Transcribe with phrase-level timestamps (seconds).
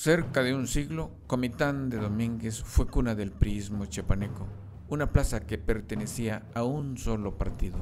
[0.00, 4.46] Cerca de un siglo, Comitán de Domínguez fue cuna del priismo chiapaneco,
[4.88, 7.78] una plaza que pertenecía a un solo partido,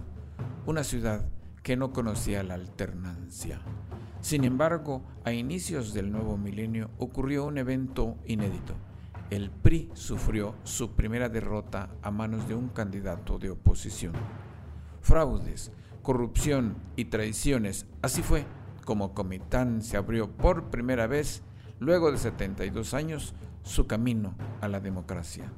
[0.65, 1.29] una ciudad
[1.63, 3.61] que no conocía la alternancia.
[4.23, 8.73] Sin embargo, a inicios del nuevo milenio ocurrió un evento inédito.
[9.29, 14.15] El PRI sufrió su primera derrota a manos de un candidato de oposición.
[15.03, 15.71] Fraudes,
[16.01, 18.47] corrupción y traiciones, así fue
[18.87, 21.43] como Comitán se abrió por primera vez
[21.79, 25.53] luego de 72 años, su camino a la democracia.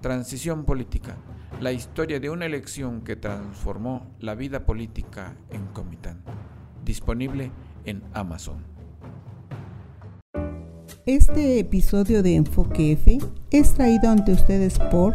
[0.00, 1.16] Transición política,
[1.60, 6.22] la historia de una elección que transformó la vida política en Comitán.
[6.84, 7.50] Disponible
[7.84, 8.64] en Amazon.
[11.04, 13.18] Este episodio de Enfoque F
[13.50, 15.14] es traído ante ustedes por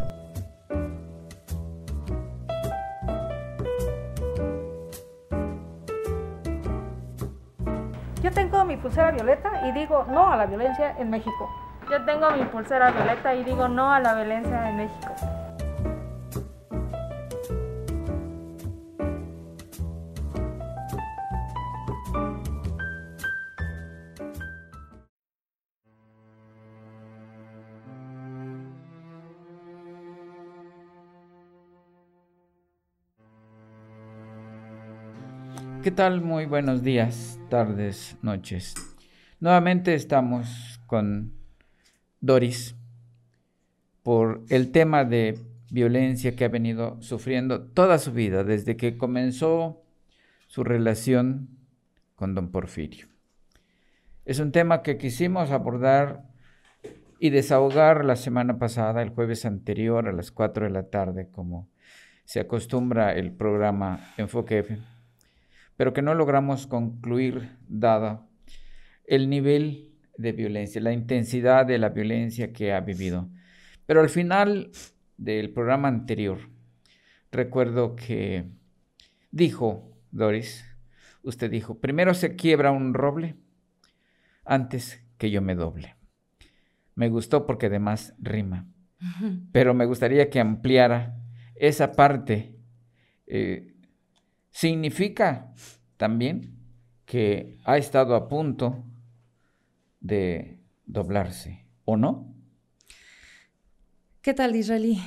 [8.77, 11.49] pulsera violeta y digo no a la violencia en México.
[11.89, 15.42] Yo tengo mi pulsera violeta y digo no a la violencia en México.
[35.95, 36.21] Tal?
[36.21, 38.73] Muy buenos días, tardes, noches.
[39.39, 41.33] Nuevamente estamos con
[42.19, 42.75] Doris
[44.01, 45.37] por el tema de
[45.69, 49.83] violencia que ha venido sufriendo toda su vida, desde que comenzó
[50.47, 51.49] su relación
[52.15, 53.05] con don Porfirio.
[54.25, 56.23] Es un tema que quisimos abordar
[57.19, 61.69] y desahogar la semana pasada, el jueves anterior, a las 4 de la tarde, como
[62.25, 64.79] se acostumbra el programa Enfoque
[65.75, 68.27] pero que no logramos concluir dada
[69.05, 73.29] el nivel de violencia, la intensidad de la violencia que ha vivido.
[73.85, 74.71] Pero al final
[75.17, 76.39] del programa anterior,
[77.31, 78.45] recuerdo que
[79.31, 80.63] dijo Doris,
[81.23, 83.35] usted dijo, primero se quiebra un roble
[84.45, 85.95] antes que yo me doble.
[86.95, 88.67] Me gustó porque además rima,
[89.51, 91.17] pero me gustaría que ampliara
[91.55, 92.55] esa parte
[93.25, 93.72] eh,
[94.53, 95.53] significa
[95.97, 96.57] también
[97.05, 98.85] que ha estado a punto
[99.99, 102.33] de doblarse, ¿o no?
[104.21, 105.01] ¿Qué tal, Israelí?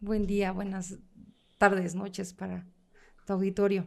[0.00, 0.98] Buen día, buenas
[1.58, 2.66] tardes, noches para
[3.26, 3.84] tu auditorio.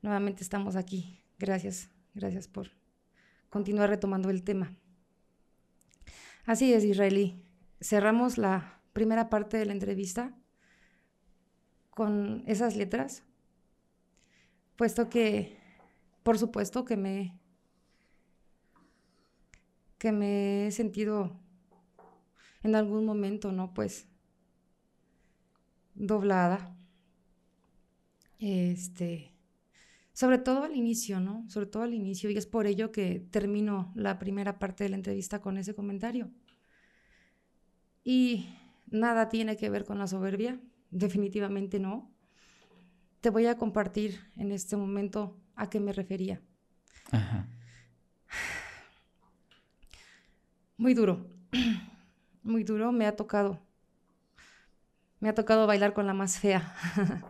[0.00, 1.20] Nuevamente estamos aquí.
[1.38, 2.70] Gracias, gracias por
[3.50, 4.74] continuar retomando el tema.
[6.46, 7.42] Así es, Israelí.
[7.80, 10.34] Cerramos la primera parte de la entrevista
[11.94, 13.22] con esas letras,
[14.76, 15.58] puesto que,
[16.22, 17.38] por supuesto, que me,
[19.98, 21.38] que me he sentido
[22.62, 23.74] en algún momento, ¿no?
[23.74, 24.06] Pues
[25.94, 26.74] doblada.
[28.38, 29.32] Este,
[30.14, 31.48] sobre todo al inicio, ¿no?
[31.48, 34.96] Sobre todo al inicio, y es por ello que termino la primera parte de la
[34.96, 36.30] entrevista con ese comentario.
[38.02, 38.48] Y
[38.86, 40.58] nada tiene que ver con la soberbia,
[40.92, 42.12] definitivamente no.
[43.20, 46.40] Te voy a compartir en este momento a qué me refería.
[50.76, 51.26] Muy duro,
[52.42, 53.60] muy duro, me ha tocado.
[55.20, 56.74] Me ha tocado bailar con la más fea.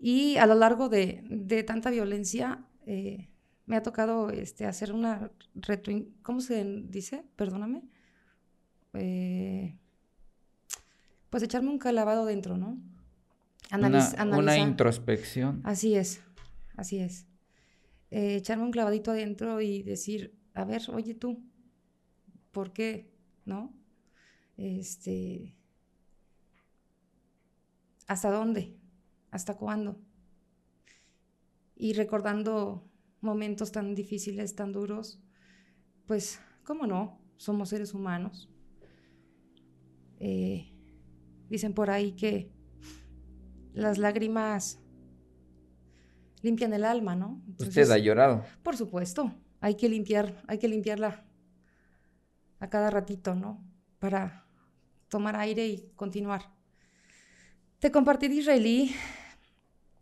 [0.00, 3.28] y a lo largo de, tanta violencia, eh,
[3.66, 5.94] me ha tocado este, hacer una retro...
[6.22, 7.24] ¿Cómo se dice?
[7.36, 7.84] Perdóname.
[8.94, 9.78] Eh,
[11.32, 12.78] pues echarme un calabado dentro, ¿no?
[13.72, 15.62] una, introspección.
[15.64, 16.20] Así es,
[16.76, 17.26] así es.
[18.10, 21.42] Eh, echarme un clavadito adentro y decir, a ver, oye tú,
[22.50, 23.10] ¿por qué?
[23.46, 23.72] ¿No?
[24.58, 25.56] Este,
[28.08, 28.76] ¿hasta dónde?
[29.30, 29.98] ¿Hasta cuándo?
[31.76, 32.86] Y recordando
[33.22, 35.18] momentos tan difíciles, tan duros,
[36.04, 37.18] pues, ¿cómo no?
[37.38, 38.50] Somos seres humanos.
[40.20, 40.71] Eh,
[41.52, 42.50] Dicen por ahí que
[43.74, 44.80] las lágrimas
[46.40, 47.42] limpian el alma, ¿no?
[47.58, 48.42] Usted ha llorado.
[48.62, 51.26] Por supuesto, hay que limpiar, hay que limpiarla
[52.58, 53.62] a cada ratito, ¿no?
[53.98, 54.46] Para
[55.08, 56.54] tomar aire y continuar.
[57.80, 58.94] Te compartí de israelí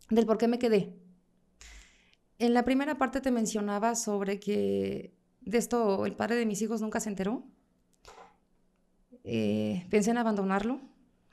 [0.09, 0.95] del por qué me quedé.
[2.39, 6.79] En la primera parte te mencionaba sobre que de esto el padre de mis hijos
[6.79, 7.43] nunca se enteró.
[9.25, 10.79] Eh, pensé en abandonarlo,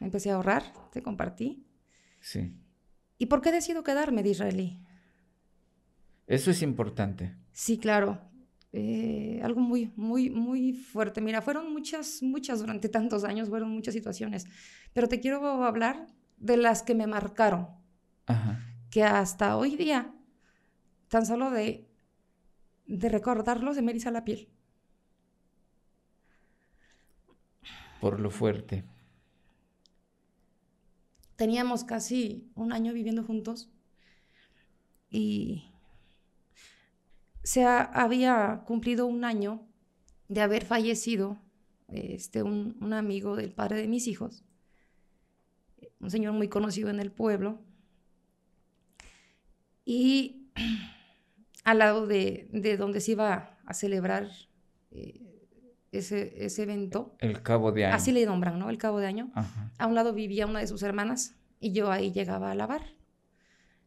[0.00, 0.62] empecé a ahorrar,
[0.92, 1.64] te compartí.
[2.20, 2.54] Sí.
[3.18, 4.78] ¿Y por qué decido quedarme de israelí?
[6.26, 7.34] Eso es importante.
[7.52, 8.20] Sí, claro.
[8.72, 11.20] eh, algo muy, muy, muy fuerte.
[11.22, 14.46] Mira, fueron muchas, muchas durante tantos años, fueron muchas situaciones,
[14.92, 16.06] pero te quiero hablar
[16.36, 17.68] de las que me marcaron,
[18.26, 18.60] Ajá.
[18.90, 20.14] que hasta hoy día,
[21.08, 21.88] tan solo de,
[22.86, 24.50] de recordarlos, se me eriza la piel.
[28.00, 28.84] Por lo fuerte.
[31.38, 33.70] Teníamos casi un año viviendo juntos
[35.08, 35.64] y
[37.42, 39.62] se ha- había cumplido un año
[40.28, 41.38] de haber fallecido
[41.88, 44.44] este, un, un amigo del padre de mis hijos,
[46.00, 47.60] un señor muy conocido en el pueblo.
[49.84, 50.50] Y
[51.64, 54.28] al lado de, de donde se iba a celebrar
[54.90, 55.27] eh,
[55.92, 57.94] ese, ese evento, El cabo de año.
[57.94, 58.70] así le nombran, ¿no?
[58.70, 59.30] El cabo de año.
[59.34, 59.72] Ajá.
[59.78, 62.82] A un lado vivía una de sus hermanas y yo ahí llegaba a lavar.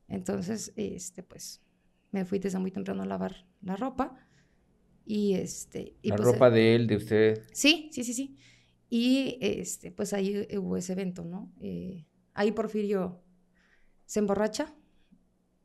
[0.07, 1.62] Entonces, este, pues,
[2.12, 4.15] me fui desde muy temprano a lavar la ropa
[5.06, 5.95] y este...
[6.01, 7.44] Y la pues, ropa de él, de usted.
[7.53, 8.38] Sí, sí, sí, sí.
[8.89, 11.50] Y este, pues ahí hubo ese evento, ¿no?
[11.62, 13.24] Eh, ahí Porfirio
[14.06, 14.74] se emborracha.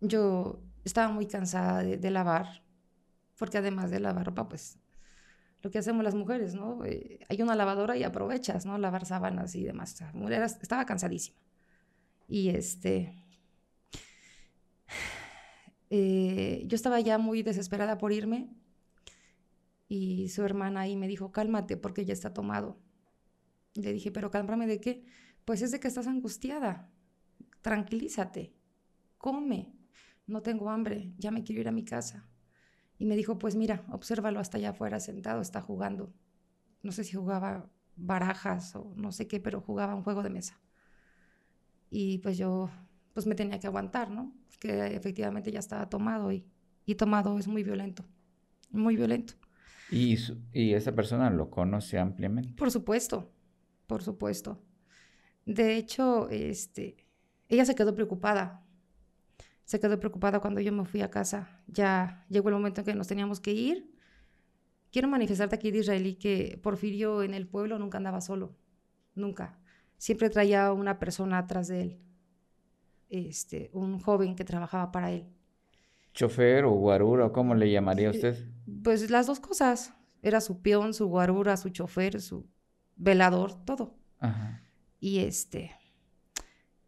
[0.01, 2.63] Yo estaba muy cansada de, de lavar,
[3.37, 4.79] porque además de lavar ropa, pues
[5.67, 6.85] lo que hacemos las mujeres, ¿no?
[6.85, 8.79] Eh, hay una lavadora y aprovechas, ¿no?
[8.79, 10.01] Lavar sábanas y demás.
[10.29, 11.37] Era- estaba cansadísima.
[12.29, 13.13] Y este...
[15.91, 18.49] eh, yo estaba ya muy desesperada por irme
[19.89, 22.79] y su hermana ahí me dijo, cálmate porque ya está tomado.
[23.75, 25.05] Le dije, pero cálmame de qué?
[25.45, 26.89] Pues es de que estás angustiada.
[27.61, 28.55] Tranquilízate.
[29.19, 29.73] Come.
[30.29, 31.13] No tengo hambre.
[31.19, 32.29] Ya me quiero ir a mi casa.
[32.99, 36.13] Y me dijo, pues mira, obsérvalo hasta allá afuera sentado, está jugando.
[36.83, 40.61] No sé si jugaba barajas o no sé qué, pero jugaba un juego de mesa.
[41.91, 42.71] Y pues yo,
[43.15, 44.33] pues me tenía que aguantar, ¿no?
[44.49, 46.45] Porque efectivamente ya estaba tomado y,
[46.85, 48.05] y tomado es muy violento.
[48.71, 49.35] Muy violento.
[49.91, 52.53] Y, su- y esa persona lo conoce ampliamente.
[52.55, 53.33] Por supuesto,
[53.87, 54.63] por supuesto.
[55.45, 56.97] De hecho, este,
[57.49, 58.66] ella se quedó preocupada.
[59.67, 61.61] Se quedó preocupada cuando yo me fui a casa.
[61.67, 63.93] Ya llegó el momento en que nos teníamos que ir.
[64.91, 68.57] Quiero manifestarte aquí de Israelí que Porfirio en el pueblo nunca andaba solo.
[69.15, 69.59] Nunca.
[69.99, 71.99] Siempre traía una persona atrás de él.
[73.11, 75.27] Este, un joven que trabajaba para él.
[76.15, 78.37] Chofer o guarura, ¿cómo le llamaría usted?
[78.83, 79.93] Pues las dos cosas.
[80.23, 82.47] Era su peón, su guarura, su chofer, su
[82.97, 83.95] velador, todo.
[84.19, 84.63] Ajá.
[84.99, 85.73] Y este,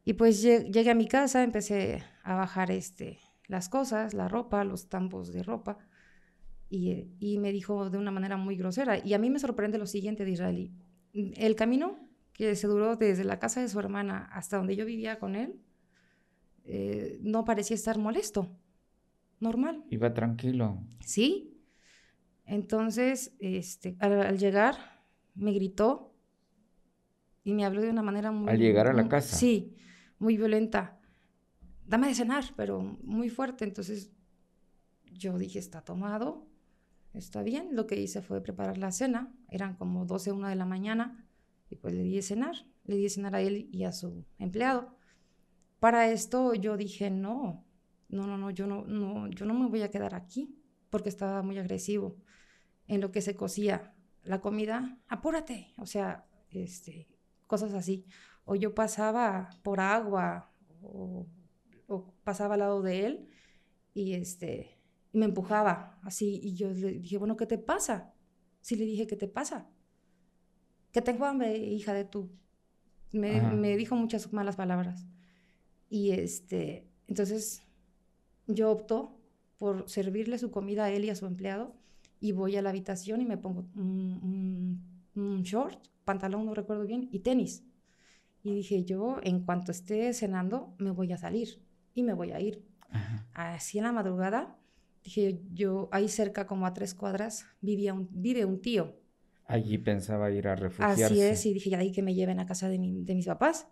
[0.05, 4.63] y pues lle- llegué a mi casa, empecé a bajar este, las cosas, la ropa,
[4.65, 5.79] los tampos de ropa,
[6.69, 8.99] y, y me dijo de una manera muy grosera.
[9.05, 10.73] Y a mí me sorprende lo siguiente de Israelí.
[11.15, 11.99] El camino
[12.35, 15.59] que se duró desde la casa de su hermana hasta donde yo vivía con él,
[16.65, 18.55] eh, no parecía estar molesto,
[19.41, 19.85] normal.
[19.89, 20.83] Iba tranquilo.
[21.01, 21.55] Sí.
[22.45, 24.75] Entonces, este, al, al llegar,
[25.35, 26.15] me gritó
[27.45, 28.51] y me habló de una manera muy...
[28.51, 29.35] Al llegar a la muy- casa.
[29.37, 29.75] Sí,
[30.19, 30.98] muy violenta.
[31.89, 33.65] Dame de cenar, pero muy fuerte.
[33.65, 34.13] Entonces,
[35.11, 36.47] yo dije, está tomado,
[37.15, 37.71] está bien.
[37.73, 39.35] Lo que hice fue preparar la cena.
[39.49, 41.27] Eran como 12, 1 de la mañana.
[41.71, 42.55] Y pues le di de cenar.
[42.85, 44.95] Le di de cenar a él y a su empleado.
[45.81, 47.65] Para esto yo dije, no,
[48.11, 50.55] no, no, no, yo no, no, yo no me voy a quedar aquí
[50.91, 52.17] porque estaba muy agresivo.
[52.87, 57.09] En lo que se cocía la comida, apúrate, o sea, este,
[57.47, 58.05] cosas así.
[58.45, 60.53] O yo pasaba por agua
[60.83, 61.27] o,
[61.89, 63.29] o pasaba al lado de él
[63.95, 64.79] y este,
[65.13, 68.15] y me empujaba así y yo le dije, bueno, ¿qué te pasa?
[68.63, 69.69] Sí le dije, ¿qué te pasa?
[70.93, 72.31] Que tengo hambre, hija de tú.
[73.13, 75.07] Me, me dijo muchas malas palabras.
[75.91, 77.63] Y este, entonces
[78.47, 79.21] yo opto
[79.59, 81.75] por servirle su comida a él y a su empleado
[82.21, 84.21] y voy a la habitación y me pongo un,
[85.17, 87.65] un- un short, pantalón, no recuerdo bien, y tenis.
[88.43, 91.63] Y dije, yo en cuanto esté cenando me voy a salir
[91.99, 92.65] y me voy a ir.
[92.91, 93.27] Ajá.
[93.35, 94.57] Así en la madrugada,
[95.05, 98.97] dije, yo ahí cerca como a tres cuadras vivía un, vive un tío.
[99.47, 101.05] Allí pensaba ir a refugiarse.
[101.05, 103.27] Así es, y dije, ya ahí que me lleven a casa de, mi- de mis
[103.27, 103.67] papás.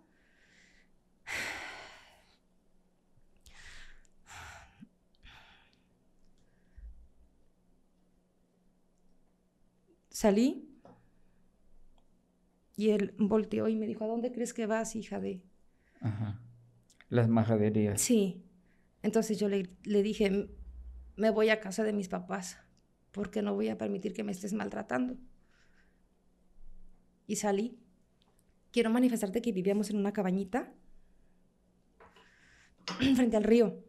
[10.09, 10.67] Salí
[12.75, 15.41] y él volteó y me dijo, ¿a dónde crees que vas, hija de...?
[16.01, 16.39] Ajá.
[17.09, 18.01] Las majaderías.
[18.01, 18.43] Sí.
[19.03, 20.47] Entonces yo le, le dije, "M-
[21.15, 22.59] me voy a casa de mis papás
[23.11, 25.17] porque no voy a permitir que me estés maltratando.
[27.25, 27.79] Y salí.
[28.71, 30.73] Quiero manifestarte que vivíamos en una cabañita
[33.15, 33.83] frente al río.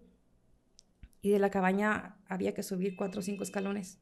[1.21, 3.99] Y de la cabaña había que subir cuatro o cinco escalones.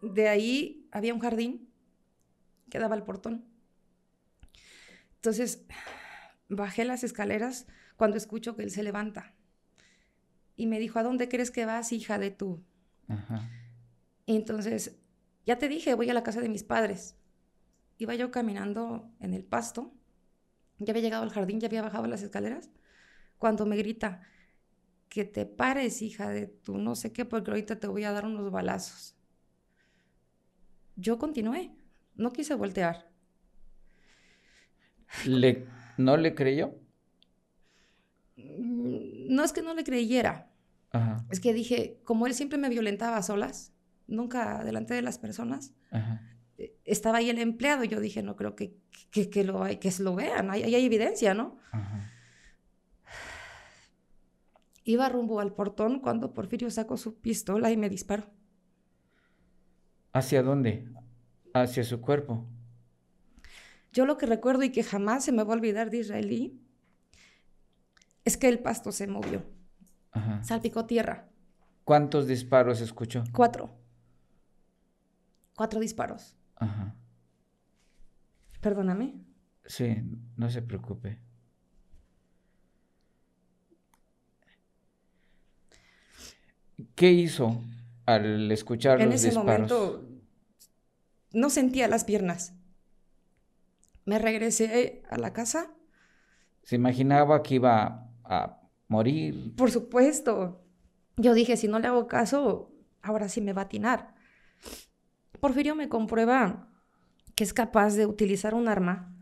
[0.00, 1.68] de ahí había un jardín
[2.70, 3.44] que daba al portón.
[5.18, 5.66] Entonces,
[6.48, 9.34] bajé las escaleras cuando escucho que él se levanta.
[10.56, 12.64] Y me dijo, ¿a dónde crees que vas, hija de tú?
[13.08, 13.48] Ajá.
[14.26, 14.98] Y entonces,
[15.46, 17.16] ya te dije, voy a la casa de mis padres.
[17.96, 19.94] Iba yo caminando en el pasto,
[20.78, 22.70] ya había llegado al jardín, ya había bajado las escaleras,
[23.38, 24.22] cuando me grita,
[25.08, 28.26] que te pares, hija de tú, no sé qué, porque ahorita te voy a dar
[28.26, 29.16] unos balazos.
[30.96, 31.74] Yo continué,
[32.14, 33.07] no quise voltear.
[35.26, 36.74] ¿Le, ¿No le creyó?
[38.36, 40.50] Mm, No es que no le creyera,
[40.90, 41.24] Ajá.
[41.30, 43.72] es que dije, como él siempre me violentaba a solas,
[44.06, 46.22] nunca delante de las personas, Ajá.
[46.56, 48.76] eh, estaba ahí el empleado, yo dije, no creo que,
[49.10, 51.58] que, que lo, que lo vean, ahí hay evidencia, ¿no?
[51.72, 52.10] Ajá.
[54.84, 58.24] Iba rumbo al portón cuando Porfirio sacó su pistola y me disparó.
[60.12, 60.88] ¿Hacia dónde?
[61.52, 62.46] Hacia su cuerpo.
[63.92, 66.60] Yo lo que recuerdo y que jamás se me va a olvidar de Israelí
[68.24, 69.44] es que el pasto se movió,
[70.12, 70.42] Ajá.
[70.44, 71.28] salpicó tierra.
[71.84, 73.24] ¿Cuántos disparos escuchó?
[73.32, 73.70] Cuatro.
[75.56, 76.36] Cuatro disparos.
[76.56, 76.94] Ajá.
[78.60, 79.14] Perdóname.
[79.64, 79.96] Sí,
[80.36, 81.18] no se preocupe.
[86.94, 87.60] ¿Qué hizo
[88.06, 89.70] al escuchar en los ese disparos?
[89.70, 90.08] momento
[91.32, 92.54] no sentía las piernas.
[94.08, 95.70] Me regresé a la casa.
[96.62, 99.54] ¿Se imaginaba que iba a morir?
[99.54, 100.64] Por supuesto.
[101.18, 102.72] Yo dije, si no le hago caso,
[103.02, 104.14] ahora sí me va a atinar.
[105.40, 106.72] Porfirio me comprueba
[107.34, 109.14] que es capaz de utilizar un arma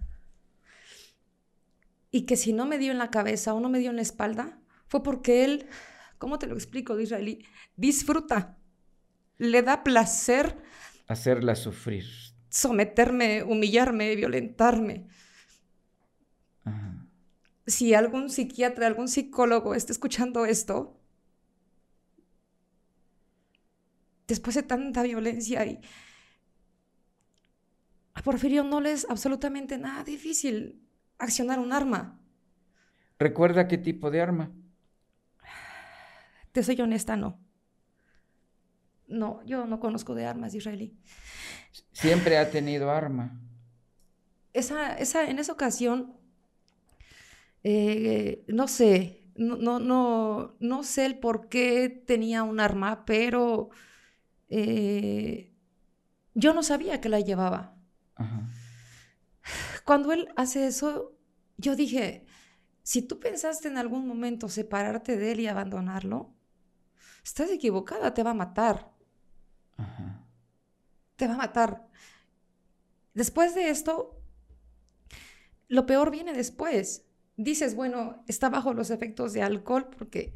[2.12, 4.02] y que si no me dio en la cabeza o no me dio en la
[4.02, 5.66] espalda, fue porque él,
[6.19, 7.45] ¿cómo te lo explico, Israelí?
[7.75, 8.57] Disfruta.
[9.37, 10.62] Le da placer
[11.09, 12.05] Hacerla sufrir.
[12.57, 15.07] Someterme, humillarme, violentarme.
[16.65, 17.07] Ajá.
[17.67, 20.99] Si algún psiquiatra, algún psicólogo está escuchando esto,
[24.27, 25.81] después de tanta violencia y
[28.15, 30.83] a Porfirio no le es absolutamente nada difícil
[31.19, 32.19] accionar un arma.
[33.19, 34.51] ¿Recuerda qué tipo de arma?
[36.53, 37.39] Te soy honesta, no.
[39.09, 40.97] No, yo no conozco de armas israelí.
[41.92, 43.40] Siempre ha tenido arma.
[44.52, 46.16] Esa, esa, en esa ocasión,
[47.62, 53.71] eh, no sé, no, no, no, no sé el por qué tenía un arma, pero
[54.50, 55.52] eh,
[56.35, 57.76] yo no sabía que la llevaba.
[58.16, 58.49] Ajá.
[59.85, 61.16] Cuando él hace eso,
[61.56, 62.26] yo dije,
[62.83, 66.35] si tú pensaste en algún momento separarte de él y abandonarlo,
[67.25, 68.92] estás equivocada, te va a matar,
[69.78, 70.15] Ajá.
[71.16, 71.87] Te va a matar.
[73.14, 74.20] Después de esto,
[75.68, 77.04] lo peor viene después.
[77.37, 80.35] Dices, bueno, está bajo los efectos de alcohol porque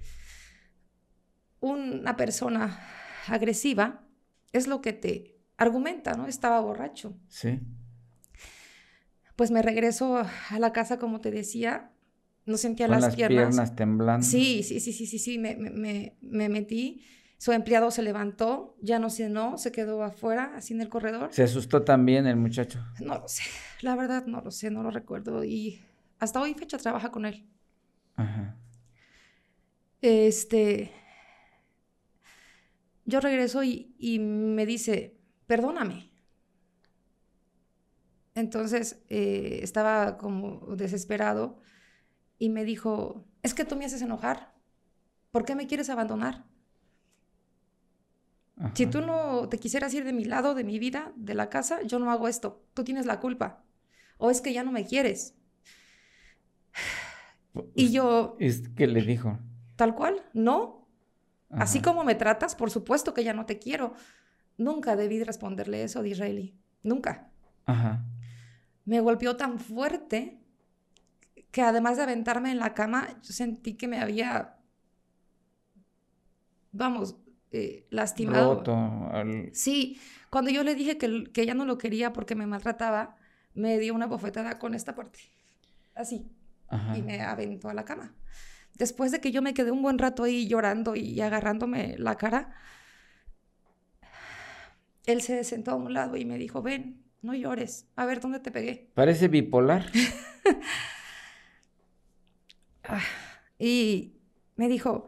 [1.60, 2.78] una persona
[3.26, 4.06] agresiva
[4.52, 6.26] es lo que te argumenta, ¿no?
[6.26, 7.16] Estaba borracho.
[7.28, 7.60] Sí.
[9.37, 11.92] Pues me regreso a la casa, como te decía,
[12.46, 14.26] no sentía Con las, las piernas, temblando.
[14.26, 17.02] Sí, sí, sí, sí, sí, sí, me- me- me metí.
[17.40, 21.32] Su empleado se levantó, ya no cenó, se quedó afuera, así en el corredor.
[21.32, 22.85] Se asustó también el muchacho.
[23.00, 23.44] No lo sé,
[23.80, 25.42] la verdad no lo sé, no lo recuerdo.
[25.42, 25.82] Y
[26.18, 27.49] hasta hoy fecha trabaja con él.
[28.16, 28.59] Ajá.
[30.02, 30.92] Este,
[33.06, 36.11] yo regreso y, y me dice, perdóname.
[38.35, 41.62] Entonces eh, estaba como desesperado
[42.38, 44.52] y me dijo, es que tú me haces enojar.
[45.30, 46.44] ¿Por qué me quieres abandonar?
[48.75, 51.83] Si tú no te quisieras ir de mi lado, de mi vida, de la casa,
[51.83, 52.62] yo no hago esto.
[52.75, 53.64] Tú tienes la culpa.
[54.19, 55.35] O es que ya no me quieres.
[57.75, 59.38] Y yo, Es que le dijo.
[59.76, 60.87] tal cual, no.
[61.50, 63.95] Así como me tratas, por supuesto que ya no te quiero.
[64.57, 66.55] Nunca debí responderle eso de Israeli.
[66.83, 67.33] Nunca.
[67.67, 68.05] Ajá.
[68.85, 70.38] Me golpeó tan fuerte
[71.50, 74.59] que además de aventarme en la cama, yo sentí que me había,
[76.71, 77.17] vamos,
[77.52, 78.54] eh, lastimado.
[78.57, 78.75] Roto.
[79.12, 83.16] al- Sí, cuando yo le dije que, que ya no lo quería porque me maltrataba,
[83.54, 85.19] me dio una bofetada con esta parte.
[85.95, 86.30] Así.
[86.69, 86.97] Ajá.
[86.97, 88.14] y me aventó a la cama.
[88.75, 92.54] Después de que yo me quedé un buen rato ahí llorando y agarrándome la cara,
[95.07, 98.38] él se sentó a un lado y me dijo, ven, no llores, a ver dónde
[98.38, 98.88] te pegué.
[98.95, 99.85] Parece bipolar.
[103.59, 104.14] Y
[104.57, 105.07] me dijo,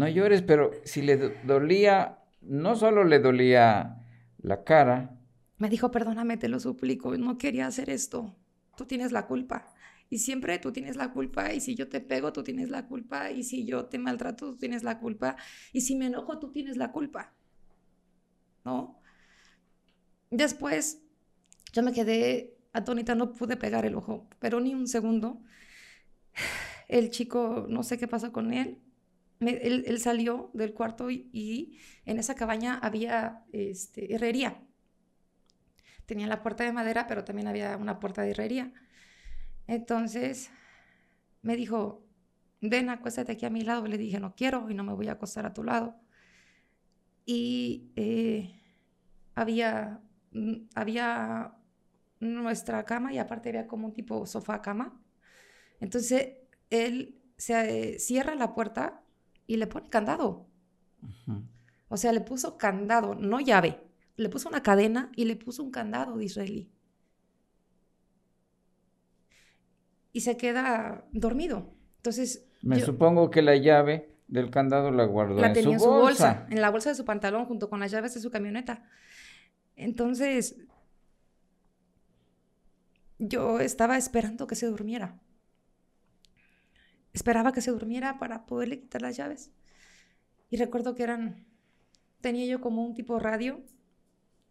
[0.00, 3.96] No llores, pero si le do- dolía, no solo le dolía
[4.38, 5.16] la cara,
[5.58, 8.36] Me dijo, perdóname, te lo suplico, no quería hacer esto.
[8.76, 9.66] Tú tienes la culpa.
[10.10, 11.52] Y siempre tú tienes la culpa.
[11.52, 13.30] Y si yo te pego, tú tienes la culpa.
[13.32, 15.36] Y si yo te maltrato, tú tienes la culpa.
[15.72, 17.32] Y si me enojo, tú tienes la culpa.
[18.64, 18.98] ¿No?
[20.30, 21.00] Después,
[21.72, 25.40] yo me quedé atónita, no pude pegar el ojo, pero ni un segundo.
[26.88, 28.78] El chico, no sé qué pasó con él.
[29.40, 34.62] Él, salió del cuarto y, y en esa cabaña había este, herrería.
[36.06, 38.72] Tenía la puerta de madera, pero también había una puerta de herrería.
[39.66, 40.50] Entonces
[41.42, 42.04] me dijo,
[42.60, 43.86] ven, acuéstate aquí a mi lado.
[43.86, 45.96] Le dije, no quiero y no me voy a acostar a tu lado.
[47.26, 48.60] Y eh,
[49.34, 50.00] había,
[50.32, 51.54] mm, había
[52.20, 55.00] nuestra cama y aparte había como un tipo sofá cama.
[55.80, 56.38] Entonces
[56.70, 59.03] él se eh, cierra la puerta
[59.46, 60.46] y le pone candado.
[61.88, 63.80] O sea, le puso candado, no llave.
[64.16, 66.72] Le puso una cadena y le puso un candado de israelí.
[70.12, 71.74] Y se queda dormido.
[71.96, 75.72] Entonces, me yo supongo que la llave del candado la guardó la en tenía su
[75.72, 76.34] en su bolsa.
[76.34, 78.88] bolsa, en la bolsa de su pantalón, junto con las llaves de su camioneta.
[79.76, 80.56] Entonces,
[83.18, 85.20] yo estaba esperando que se durmiera.
[87.14, 89.52] Esperaba que se durmiera para poderle quitar las llaves.
[90.50, 91.46] Y recuerdo que eran,
[92.20, 93.64] tenía yo como un tipo radio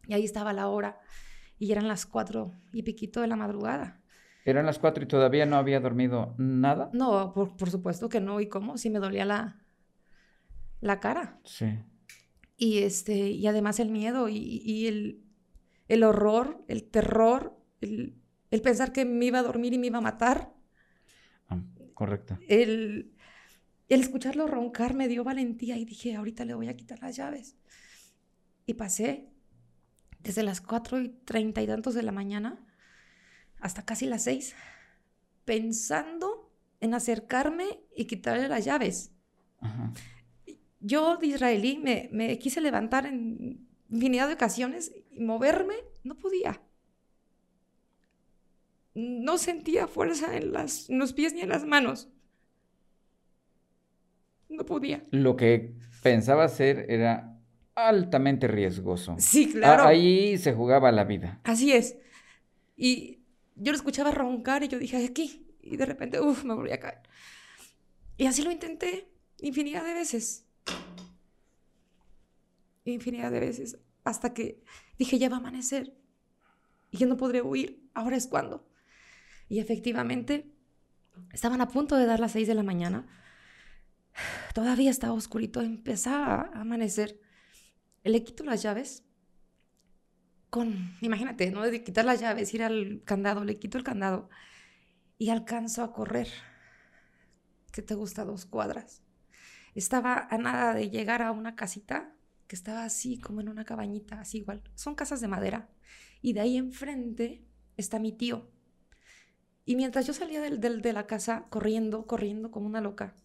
[0.08, 1.00] y ahí estaba la hora
[1.60, 4.01] y eran las cuatro y piquito de la madrugada.
[4.46, 6.89] Eran las cuatro y todavía no había dormido nada.
[6.93, 8.41] No, por, por supuesto que no.
[8.41, 8.77] ¿Y cómo?
[8.77, 9.62] Si me dolía la,
[10.82, 11.39] la cara.
[11.46, 11.79] Sí.
[12.58, 15.24] Y, este, y además el miedo y, y el,
[15.88, 19.97] el horror, el terror, el, el pensar que me iba a dormir y me iba
[19.99, 20.53] a matar.
[21.93, 22.38] Correcto.
[22.47, 23.13] El,
[23.89, 27.56] el escucharlo roncar me dio valentía y dije, ahorita le voy a quitar las llaves.
[28.65, 29.29] Y pasé
[30.19, 32.65] desde las cuatro y treinta y tantos de la mañana
[33.60, 34.56] hasta casi las seis,
[35.45, 39.12] pensando en acercarme y quitarle las llaves.
[39.60, 39.93] Ajá.
[40.79, 46.62] Yo de israelí me, me quise levantar en infinidad de ocasiones y moverme, no podía.
[48.95, 52.10] No sentía fuerza en, las, en los pies ni en las manos.
[54.49, 55.03] No podía.
[55.10, 57.39] Lo que pensaba hacer era
[57.75, 59.15] altamente riesgoso.
[59.17, 59.84] Sí, claro.
[59.84, 61.41] Ahí se jugaba la vida.
[61.43, 61.97] Así es.
[62.75, 63.19] Y
[63.56, 65.47] yo lo escuchaba roncar y yo dije, aquí.
[65.62, 66.99] Y de repente, uff, me volví a caer.
[68.17, 69.08] Y así lo intenté
[69.39, 70.45] infinidad de veces.
[72.86, 73.79] Infinidad de veces.
[74.03, 74.62] Hasta que
[74.97, 75.95] dije, ya va a amanecer.
[76.91, 77.89] Y yo no podré huir.
[77.93, 78.67] Ahora es cuando.
[79.54, 80.52] Y efectivamente,
[81.32, 83.06] estaban a punto de dar las seis de la mañana.
[84.56, 85.62] Todavía estaba oscurito.
[85.62, 87.22] Empezaba a amanecer.
[88.04, 89.04] Le quito las llaves
[90.50, 91.62] con, imagínate, ¿no?
[91.62, 94.28] De quitar las llaves, ir al candado, le quito el candado
[95.20, 96.30] y alcanzo a correr.
[97.72, 98.26] ¿Qué te gusta?
[98.26, 99.04] Dos cuadras.
[99.76, 102.16] Estaba a nada de llegar a una casita
[102.48, 104.63] que estaba así, como en una cabañita, así igual.
[104.74, 105.70] Son casas de madera.
[106.24, 107.46] Y de ahí enfrente
[107.78, 108.50] está mi tío.
[109.65, 113.15] Y mientras yo salía del, del- de la casa corriendo, corriendo como una loca,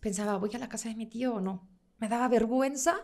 [0.00, 1.68] pensaba, ¿voy a la casa de mi tío o no?
[1.98, 2.96] Me daba vergüenza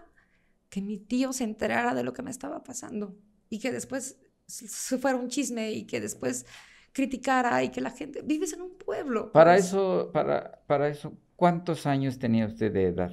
[0.70, 3.16] que mi tío se enterara de lo que me estaba pasando
[3.50, 6.46] y que después se fuera un chisme y que después
[6.92, 9.32] criticara y que la gente vives en un pueblo.
[9.32, 13.12] Para pues, eso, para, para eso, ¿cuántos años tenía usted de edad?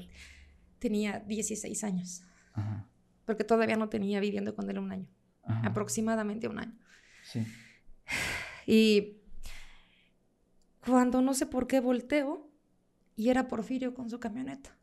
[0.80, 2.86] tenía 16 años, Ajá,
[3.26, 5.08] porque todavía no tenía viviendo con él un año,
[5.43, 6.78] ajá, aproximadamente un año.
[7.21, 7.45] sí.
[8.65, 9.17] Y
[10.86, 12.47] cuando no sé por qué volteo
[13.15, 14.75] y era Porfirio con su camioneta.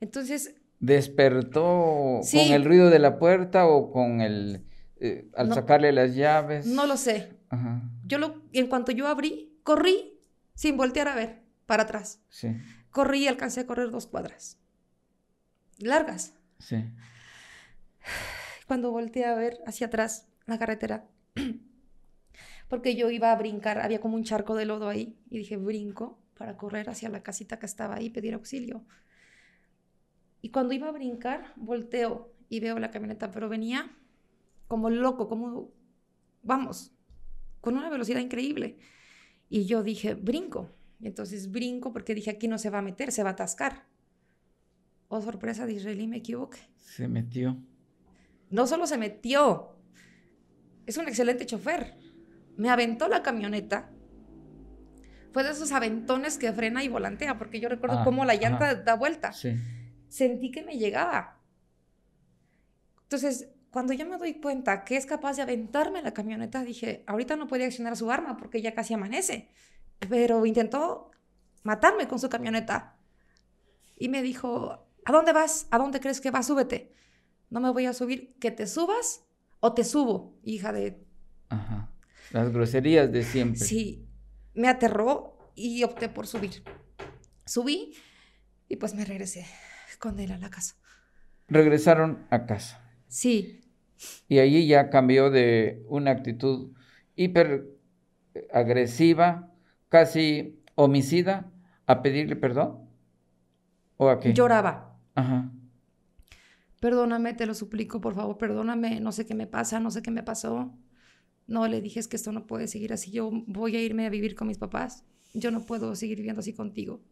[0.00, 2.38] Entonces, ¿Despertó Sí.
[2.38, 4.64] con el ruido de la puerta o con el,
[4.98, 5.54] eh, al No.
[5.54, 6.66] sacarle las llaves?
[6.66, 7.36] no lo sé.
[7.50, 10.18] Ajá, Yo lo, en cuanto yo abrí, corrí
[10.54, 12.22] sin voltear a ver para atrás.
[12.30, 12.56] sí,
[12.90, 14.58] Corrí y alcancé a correr dos cuadras.
[15.78, 16.32] Largas.
[16.58, 16.82] sí.
[18.66, 21.06] Cuando volteé a ver hacia atrás la carretera,
[22.70, 26.20] porque yo iba a brincar, había como un charco de lodo ahí, y dije, brinco
[26.38, 28.86] para correr hacia la casita que estaba ahí y pedir auxilio.
[30.40, 33.90] Y cuando iba a brincar, volteo y veo la camioneta, pero venía
[34.68, 35.72] como loco, como,
[36.44, 36.92] vamos,
[37.60, 38.78] con una velocidad increíble.
[39.48, 40.70] Y yo dije, brinco.
[41.00, 43.84] Y entonces brinco porque dije, aquí no se va a meter, se va a atascar.
[45.08, 46.60] Oh, sorpresa de Israelí, me equivoqué.
[46.76, 47.56] Se metió.
[48.48, 49.74] No solo se metió,
[50.86, 51.99] es un excelente chofer.
[52.60, 53.88] Me aventó la camioneta.
[55.32, 58.74] Fue de esos aventones que frena y volantea, porque yo recuerdo Ah, cómo la llanta
[58.74, 59.32] da vuelta.
[59.32, 59.56] Sí.
[60.08, 61.40] sentí que me llegaba.
[63.04, 67.36] Entonces, cuando yo me doy cuenta que es capaz de aventarme la camioneta, dije, ahorita
[67.36, 69.48] no puede accionar su arma porque ya casi amanece,
[70.10, 71.12] pero intentó
[71.62, 72.96] matarme con su camioneta.
[73.96, 75.66] Y me dijo, ¿a dónde vas?
[75.70, 76.46] ¿A dónde crees que vas?
[76.46, 76.92] Súbete.
[77.48, 79.24] No me voy a subir, que te subas
[79.60, 81.02] o te subo, hija de...
[81.48, 81.89] Ajá.
[82.32, 83.58] Las groserías de siempre.
[83.58, 84.06] Sí,
[84.54, 86.62] me aterró y opté por subir.
[87.44, 87.94] Subí
[88.68, 89.46] y pues me regresé
[89.98, 90.76] con él a la casa.
[91.48, 92.80] Regresaron a casa.
[93.08, 93.60] Sí,
[94.28, 96.72] Y allí ya cambió de una actitud
[97.16, 97.66] hiper
[98.52, 99.52] agresiva,
[99.88, 101.50] casi homicida,
[101.86, 102.88] a pedirle perdón.
[103.96, 104.32] ¿O a qué?
[104.32, 104.96] lloraba.
[105.16, 105.50] Ajá.
[106.80, 110.10] Perdóname, te lo suplico, por favor, perdóname, no sé qué me pasa, no sé qué
[110.10, 110.72] me pasó.
[111.50, 114.36] No, le dije, que esto no puede seguir así, yo voy a irme a vivir
[114.36, 117.02] con mis papás, yo no puedo seguir viviendo así contigo.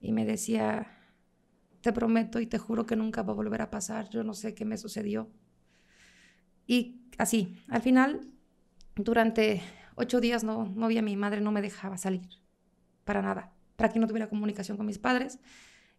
[0.00, 0.86] Y me decía,
[1.80, 4.54] te prometo y te juro que nunca va a volver a pasar, yo no sé
[4.54, 5.30] qué me sucedió.
[6.66, 8.20] Y así, al final,
[8.96, 9.62] durante
[9.94, 12.28] ocho días no, no vi a mi madre, no me dejaba salir,
[13.04, 15.38] para nada, para que no tuviera comunicación con mis padres.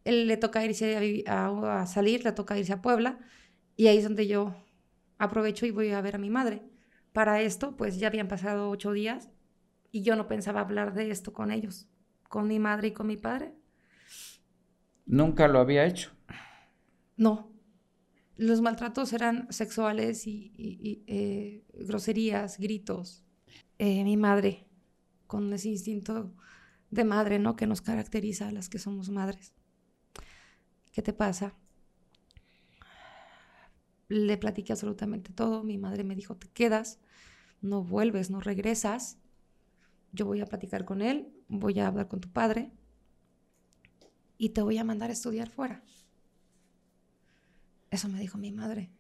[0.04, 3.18] Él le toca irse a salir, le toca irse a Puebla,
[3.76, 4.56] y ahí es donde yo
[5.18, 6.69] aprovecho y voy a ver a mi madre.
[7.20, 9.30] Para esto, pues ya habían pasado ocho días
[9.92, 11.86] y yo no pensaba hablar de esto con ellos,
[12.30, 13.54] con mi madre y con mi padre.
[15.08, 16.12] Nunca lo había hecho.
[17.18, 17.52] No.
[18.38, 23.26] Los maltratos eran sexuales y, y- y, eh, groserías, gritos.
[23.80, 24.68] Eh, mi madre,
[25.28, 26.34] con ese instinto
[26.90, 27.56] de madre, ¿no?
[27.58, 29.54] Que nos caracteriza a las que somos madres.
[30.92, 31.56] ¿Qué te pasa?
[34.10, 35.64] Le platiqué absolutamente todo.
[35.64, 37.00] Mi madre me dijo, te quedas,
[37.62, 39.18] no vuelves, no regresas.
[40.12, 42.72] Yo voy a platicar con él, voy a hablar con tu padre
[44.38, 45.84] y te voy a mandar a estudiar fuera.
[47.92, 48.92] Eso me dijo mi madre.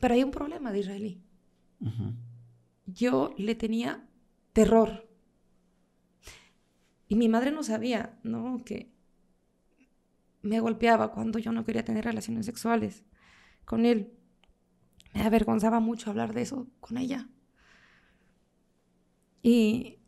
[0.00, 1.22] Pero hay un problema de israelí.
[2.86, 4.08] Yo le tenía
[4.52, 5.08] terror.
[7.08, 8.64] Y mi madre no sabía, ¿no?
[8.64, 8.92] Que
[10.40, 13.04] me golpeaba cuando yo no quería tener relaciones sexuales
[13.64, 14.12] con él.
[15.14, 17.28] Me avergonzaba mucho hablar de eso con ella.
[19.42, 19.98] Y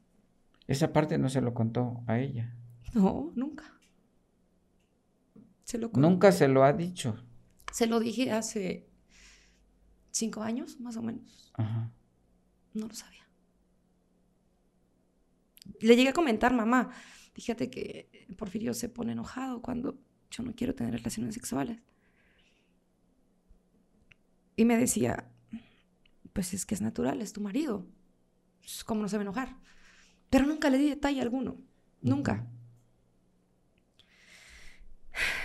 [0.66, 2.54] Esa parte no se lo contó a ella.
[2.94, 3.70] no, nunca.
[5.64, 7.16] Se lo, Nunca se lo ha dicho.
[7.72, 8.86] se lo dije hace
[10.10, 11.50] cinco años, más o menos.
[11.54, 11.90] Ajá.
[12.74, 13.22] No lo sabía.
[15.80, 16.90] Le llegué a comentar, mamá,
[17.32, 19.98] fíjate que Porfirio se pone enojado cuando
[20.30, 21.80] yo no quiero tener relaciones sexuales.
[24.56, 25.30] Y me decía,
[26.32, 27.86] pues es que es natural, es tu marido.
[28.64, 29.56] Pues, ¿Cómo no se va a enojar?
[30.30, 31.58] Pero nunca le di detalle alguno,
[32.00, 32.46] nunca.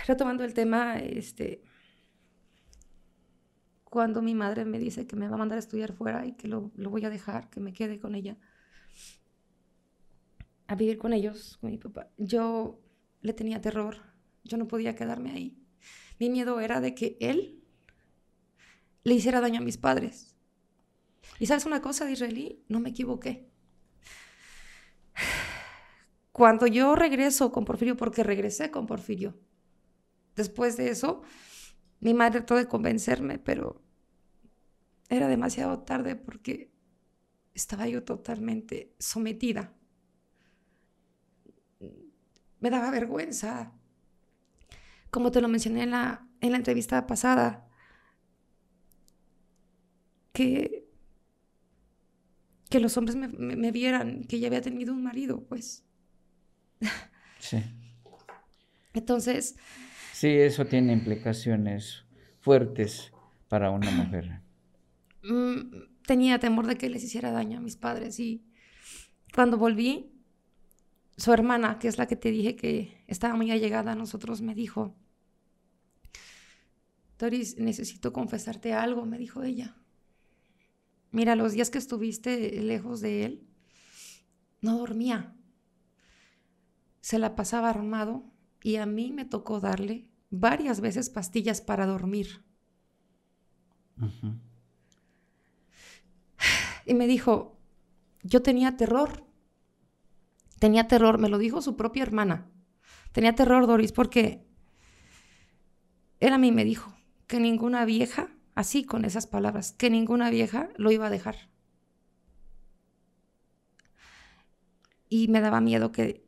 [0.06, 1.62] Retomando el tema, este,
[3.84, 6.48] cuando mi madre me dice que me va a mandar a estudiar fuera y que
[6.48, 8.38] lo, lo voy a dejar, que me quede con ella,
[10.66, 12.80] a vivir con ellos, con mi papá, yo
[13.20, 13.98] le tenía terror,
[14.44, 15.62] yo no podía quedarme ahí.
[16.18, 17.62] Mi miedo era de que él
[19.04, 20.29] le hiciera daño a mis padres.
[21.38, 23.50] Y sabes una cosa de israelí, no me equivoqué.
[26.32, 29.38] Cuando yo regreso con Porfirio, porque regresé con Porfirio,
[30.36, 31.22] después de eso,
[32.00, 33.82] mi madre trató de convencerme, pero
[35.08, 36.72] era demasiado tarde porque
[37.52, 39.74] estaba yo totalmente sometida.
[42.60, 43.72] Me daba vergüenza.
[45.10, 47.68] Como te lo mencioné en la, en la entrevista pasada,
[50.32, 50.79] que,
[52.70, 55.84] que los hombres me, me- me vieran que ya había tenido un marido, pues.
[57.38, 57.62] Sí.
[58.94, 59.56] Entonces,
[60.12, 62.04] Sí, eso tiene implicaciones
[62.40, 63.12] fuertes
[63.48, 64.40] para una mujer.
[65.22, 68.44] mm, tenía temor de que les hiciera daño a mis padres y
[69.34, 70.12] cuando volví,
[71.16, 74.54] su hermana, que es la que te dije que estaba muy allegada a nosotros, me
[74.54, 74.96] dijo,
[77.18, 79.76] Doris, necesito confesarte algo, me dijo ella.
[81.12, 83.46] Mira, los días que estuviste lejos de él,
[84.60, 85.34] no dormía.
[87.00, 88.24] Se la pasaba armado
[88.62, 92.44] y a mí me tocó darle varias veces pastillas para dormir.
[96.86, 97.58] Y me dijo,
[98.22, 99.24] yo tenía terror.
[100.58, 102.50] Tenía terror, me lo dijo su propia hermana.
[103.12, 104.46] Tenía terror, Doris, porque
[106.20, 106.94] él a mí me dijo
[107.26, 111.36] que ninguna vieja, así con esas palabras, que ninguna vieja lo iba a dejar.
[115.08, 116.24] Y me daba miedo que,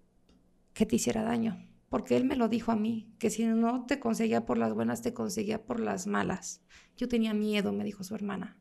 [0.75, 1.69] que te hiciera daño.
[1.93, 5.03] porque él me lo dijo a mí, que si no te conseguía por las buenas,
[5.03, 6.63] te conseguía por las malas.
[6.97, 8.57] Yo tenía miedo, me dijo su hermana.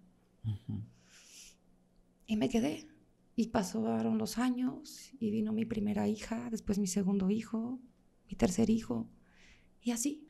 [2.25, 2.89] Y me quedé.
[3.37, 7.79] Y pasaron los años y vino mi primera hija, después mi segundo hijo,
[8.29, 9.09] mi tercer hijo,
[9.81, 10.27] y así.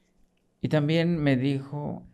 [0.61, 2.07] Y también me dijo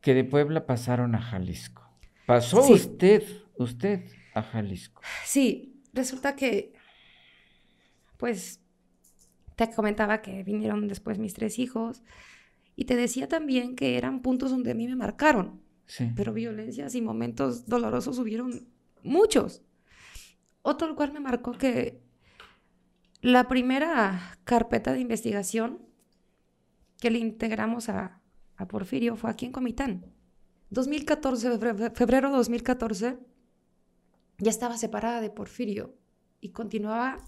[0.00, 1.88] que de Puebla pasaron a Jalisco.
[2.26, 3.22] ¿Pasó usted,
[3.56, 5.02] usted a Jalisco?
[5.24, 6.72] Sí, resulta que,
[8.16, 8.60] pues,
[9.56, 12.02] te comentaba que vinieron después mis tres hijos
[12.76, 15.60] y te decía también que eran puntos donde a mí me marcaron.
[15.86, 16.10] Sí.
[16.14, 18.68] Pero violencias y momentos dolorosos hubieron
[19.02, 19.62] muchos.
[20.62, 22.00] Otro lugar me marcó que
[23.22, 25.82] la primera carpeta de investigación
[27.00, 28.19] que le integramos a,
[28.60, 30.04] a Porfirio fue aquí en Comitán.
[30.70, 31.58] 2014,
[31.94, 33.18] febrero de 2014,
[34.38, 35.96] ya estaba separada de Porfirio
[36.40, 37.18] y continuaba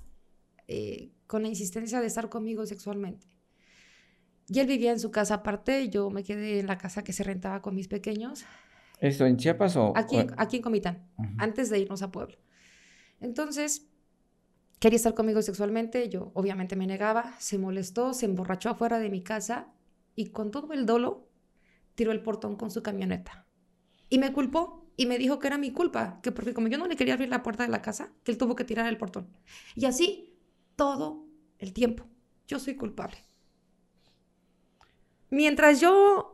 [0.68, 3.26] eh, con la insistencia de estar conmigo sexualmente.
[4.48, 7.24] Y él vivía en su casa aparte, yo me quedé en la casa que se
[7.24, 8.44] rentaba con mis pequeños.
[9.00, 9.92] ¿Esto en Chiapas o...?
[9.96, 12.36] Aquí, aquí en Comitán, antes de irnos a Puebla.
[13.20, 13.88] Entonces,
[14.78, 19.22] quería estar conmigo sexualmente, yo obviamente me negaba, se molestó, se emborrachó afuera de mi
[19.22, 19.72] casa
[20.14, 21.28] y con todo el dolo
[21.94, 23.46] tiró el portón con su camioneta.
[24.08, 26.86] Y me culpó y me dijo que era mi culpa, que porque como yo no
[26.86, 29.28] le quería abrir la puerta de la casa, que él tuvo que tirar el portón.
[29.74, 30.36] Y así
[30.76, 31.26] todo
[31.58, 32.06] el tiempo.
[32.46, 33.18] Yo soy culpable.
[35.30, 36.32] Mientras yo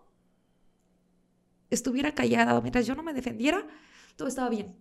[1.70, 3.66] estuviera callada mientras yo no me defendiera,
[4.16, 4.76] todo estaba bien.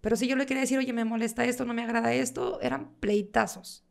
[0.00, 2.94] Pero si yo le quería decir, oye, me molesta esto, no me agrada esto, eran
[2.96, 3.84] pleitazos.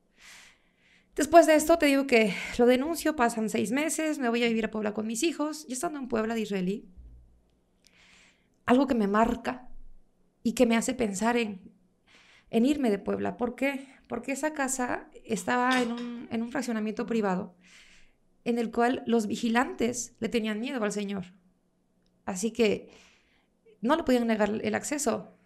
[1.16, 4.66] Después de esto te digo que lo denuncio, pasan seis meses, me voy a vivir
[4.66, 6.90] a Puebla con mis hijos, y estando en Puebla de Israelí,
[8.66, 9.70] algo que me marca
[10.44, 11.72] y que me hace pensar en,
[12.50, 13.36] en irme de Puebla.
[13.36, 13.88] ¿Por qué?
[14.08, 17.56] Porque esa casa estaba en un, en un fraccionamiento privado
[18.44, 21.26] en el cual los vigilantes le tenían miedo al Señor.
[22.26, 22.90] Así que
[23.82, 25.38] no le podían negar el acceso.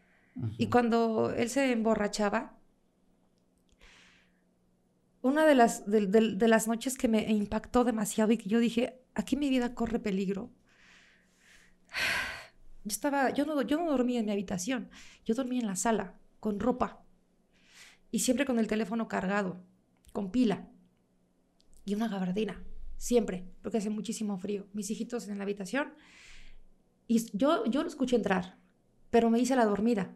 [0.58, 2.55] Y cuando él se emborrachaba,
[5.26, 9.36] una de las, de, las noches que me impactó demasiado y que yo dije, aquí
[9.36, 10.52] mi vida corre peligro.
[12.84, 14.92] Yo estaba, yo no, yo no dormía en mi habitación,
[15.26, 17.04] yo dormía en la sala, con ropa,
[18.12, 19.66] y siempre con el teléfono cargado,
[20.14, 20.70] con pila,
[21.86, 22.64] y una gabardina,
[22.96, 24.68] siempre, porque hace muchísimo frío.
[24.74, 25.96] Mis hijitos en la habitación,
[27.08, 28.60] y yo, yo lo escuché entrar,
[29.10, 30.16] pero me hice la dormida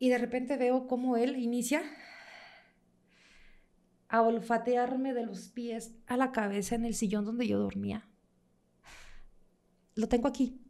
[0.00, 1.82] y de repente veo cómo él inicia
[4.10, 8.08] a olfatearme de los pies a la cabeza en el sillón donde yo dormía.
[9.94, 10.60] Lo tengo aquí.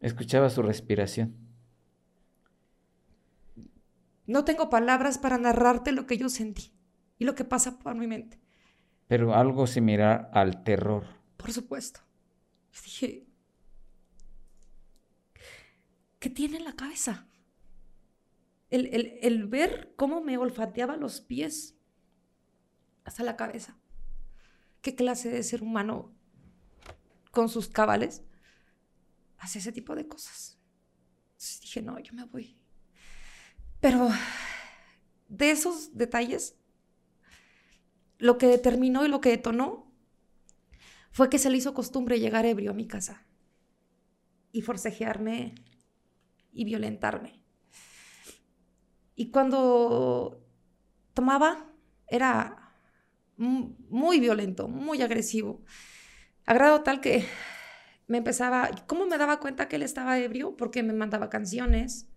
[0.00, 1.36] Escuchaba su respiración.
[4.26, 6.72] No tengo palabras para narrarte lo que yo sentí
[7.16, 8.40] y lo que pasa por mi mente.
[9.06, 11.04] Pero algo similar al terror.
[11.36, 12.00] Por supuesto.
[12.84, 13.26] Dije,
[16.18, 17.28] ¿qué tiene en la cabeza?
[18.70, 21.77] el, ver cómo me olfateaba los pies
[23.08, 23.76] hasta la cabeza.
[24.82, 26.14] ¿Qué clase de ser humano
[27.30, 28.22] con sus cabales
[29.38, 30.58] hace ese tipo de cosas?
[31.62, 32.58] dije, no, yo me voy.
[33.80, 34.08] Pero
[35.28, 36.56] de esos detalles,
[38.18, 39.90] lo que determinó y lo que detonó
[41.10, 43.26] fue que se le hizo costumbre llegar ebrio a mi casa
[44.52, 45.54] y forcejearme
[46.52, 47.40] y violentarme.
[49.14, 50.44] Y cuando
[51.14, 51.72] tomaba,
[52.08, 52.57] era
[53.38, 55.62] muy violento, muy agresivo.
[56.46, 57.24] A tal que
[58.06, 60.56] me empezaba, ¿cómo me daba cuenta que él estaba ebrio?
[60.56, 62.08] Porque me mandaba canciones,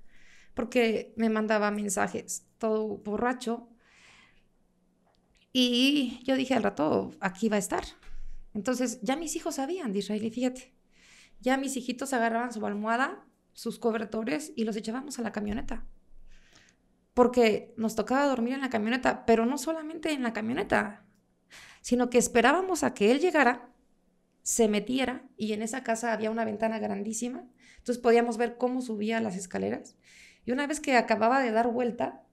[0.53, 3.69] porque me mandaba mensajes, todo borracho.
[5.53, 7.83] Y yo dije al rato, aquí va a estar.
[8.53, 10.73] Entonces ya mis hijos sabían de Israel, y fíjate.
[11.39, 15.85] Ya mis hijitos agarraban su almohada, sus cobertores y los echábamos a la camioneta
[17.13, 21.05] porque nos tocaba dormir en la camioneta, pero no solamente en la camioneta,
[21.81, 23.69] sino que esperábamos a que él llegara,
[24.43, 27.45] se metiera y en esa casa había una ventana grandísima,
[27.77, 29.95] entonces podíamos ver cómo subía las escaleras.
[30.45, 32.23] Y una vez que acababa de dar vuelta,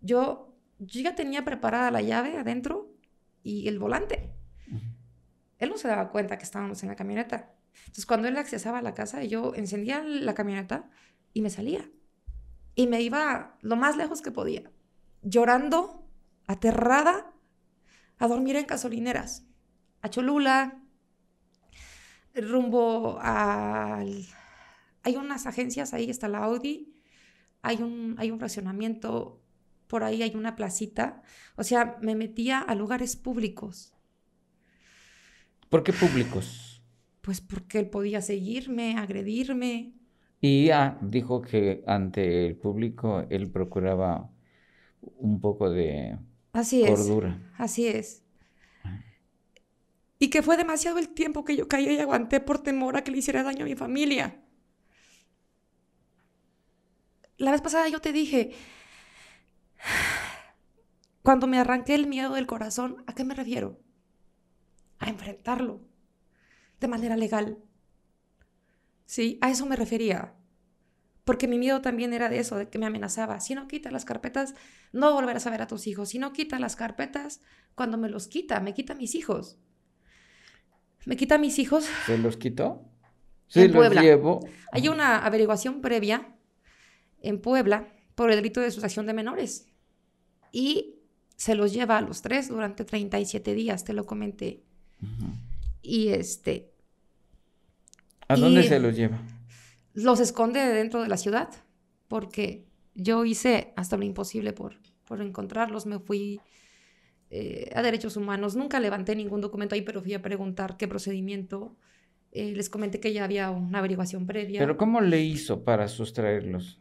[0.00, 2.92] yo, ya tenía preparada la llave adentro
[3.42, 4.32] y el volante.
[5.58, 7.54] Él no se daba cuenta que estábamos en la camioneta.
[7.78, 10.90] Entonces cuando él accesaba a la casa, yo encendía la camioneta
[11.32, 11.88] y me salía
[12.76, 14.70] y me iba lo más lejos que podía,
[15.22, 16.06] llorando,
[16.46, 17.32] aterrada,
[18.18, 19.46] a dormir en gasolineras,
[20.02, 20.82] a Cholula,
[22.34, 24.24] rumbo al...
[25.02, 26.92] Hay unas agencias, ahí está la Audi,
[27.62, 29.40] hay un, hay un fraccionamiento
[29.86, 31.22] por ahí hay una placita.
[31.56, 33.92] O sea, me metía a lugares públicos.
[35.68, 36.82] ¿Por qué públicos?
[37.22, 39.92] Pues porque él podía seguirme, agredirme.
[40.40, 44.30] Y ya dijo que ante el público él procuraba
[45.00, 46.18] un poco de
[46.56, 47.38] Así cordura.
[47.54, 47.60] es.
[47.60, 48.22] Así es.
[50.18, 53.10] Y que fue demasiado el tiempo que yo caí y aguanté por temor a que
[53.10, 54.42] le hiciera daño a mi familia.
[57.36, 58.52] La vez pasada yo te dije,
[61.22, 63.78] cuando me arranqué el miedo del corazón, ¿a qué me refiero?
[64.98, 65.82] A enfrentarlo
[66.80, 67.58] de manera legal.
[69.04, 70.35] Sí, a eso me refería.
[71.26, 73.40] Porque mi miedo también era de eso, de que me amenazaba.
[73.40, 74.54] Si no quitas las carpetas,
[74.92, 76.10] no volverás a ver a tus hijos.
[76.10, 77.40] Si no quitas las carpetas,
[77.74, 79.58] cuando me los quita, me quita mis hijos.
[81.04, 81.88] Me quita mis hijos.
[82.06, 82.84] ¿Se los quitó?
[83.54, 84.38] En Sí, los llevo.
[84.70, 86.32] Hay una averiguación previa
[87.22, 89.66] en Puebla por el delito de asociación de menores.
[90.52, 90.94] Y
[91.34, 94.62] se los lleva a los tres durante 37 días, te lo comenté.
[95.82, 96.70] Y este,
[98.28, 99.18] ¿A dónde Y- se los lleva?
[99.96, 101.48] Los esconde dentro de la ciudad,
[102.08, 105.86] porque yo hice hasta lo imposible por, por encontrarlos.
[105.86, 106.40] Me fui
[107.30, 111.76] eh, a derechos humanos, nunca levanté ningún documento ahí, pero fui a preguntar qué procedimiento.
[112.32, 114.60] Eh, les comenté que ya había una averiguación previa.
[114.60, 116.80] ¿Pero cómo le hizo para sustraerlos?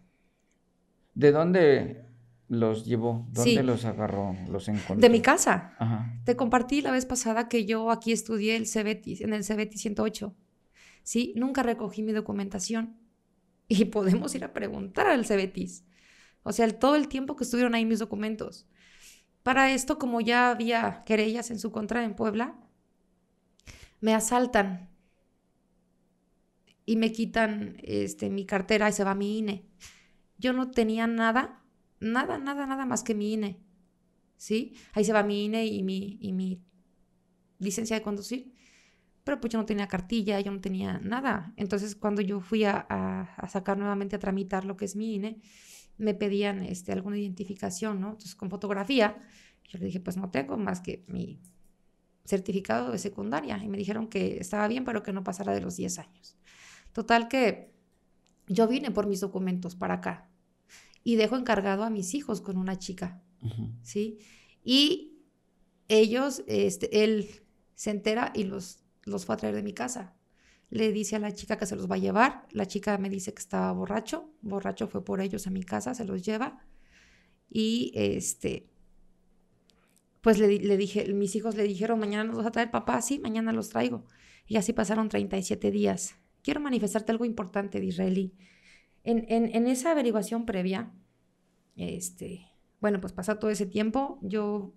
[1.14, 2.06] ¿De dónde
[2.50, 3.26] los llevó?
[3.32, 3.64] ¿Dónde Sí.
[3.64, 4.36] los agarró?
[4.50, 4.98] ¿Los encontró?
[4.98, 5.74] de mi casa.
[5.80, 6.14] Ajá.
[6.26, 10.36] Te compartí la vez pasada que yo aquí estudié el CBT, en el CBT 108.
[11.04, 12.98] Sí, nunca recogí mi documentación.
[13.68, 15.84] Y podemos ir a preguntar al CBT.
[16.44, 18.68] O sea, todo el tiempo que estuvieron ahí mis documentos.
[19.42, 22.56] Para esto, como ya había querellas en su contra en Puebla,
[24.02, 24.90] me asaltan
[26.86, 29.66] y me quitan este, mi cartera y se va mi INE.
[30.38, 31.64] Yo no tenía nada,
[32.00, 33.66] nada, nada, nada más que mi INE.
[34.38, 34.76] ¿sí?
[34.94, 36.62] Ahí se va mi INE y mi, y mi
[37.60, 38.54] licencia de conducir.
[39.26, 41.54] Pero pues yo no tenía cartilla, yo no tenía nada.
[41.58, 45.16] Entonces cuando yo fui a, a- a sacar nuevamente a tramitar lo que es mi
[45.16, 45.42] INE,
[45.98, 48.08] me pedían este, alguna identificación, ¿no?
[48.12, 49.18] Entonces con fotografía,
[49.70, 51.42] yo le dije, pues no tengo más que mi
[52.26, 53.58] certificado de secundaria.
[53.64, 56.38] Y me dijeron que estaba bien, pero que no pasara de los 10 años.
[56.94, 57.74] Total que
[58.48, 60.30] yo vine por mis documentos para acá
[61.04, 63.22] y dejo encargado a mis hijos con una chica.
[63.84, 64.20] ¿sí?
[64.64, 65.20] Y
[65.90, 67.30] ellos, este, él
[67.76, 70.16] se entera y los, los fue a traer de mi casa.
[70.70, 72.48] Le dice a la chica que se los va a llevar.
[72.52, 74.32] La chica me dice que estaba borracho.
[74.42, 76.66] Borracho fue por ellos a mi casa, se los lleva.
[77.50, 78.70] Y este,
[80.22, 83.02] pues le, di- le dije, mis hijos le dijeron, mañana nos vas a traer papá,
[83.02, 84.06] sí, mañana los traigo.
[84.48, 86.16] Y así pasaron 37 días.
[86.42, 88.34] Quiero manifestarte algo importante de Israelí.
[89.04, 90.92] En, en, esa averiguación previa,
[91.76, 92.48] este,
[92.82, 94.74] bueno, pues pasado todo ese tiempo, yo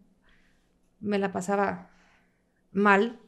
[1.01, 1.91] me la pasaba
[2.73, 3.21] mal,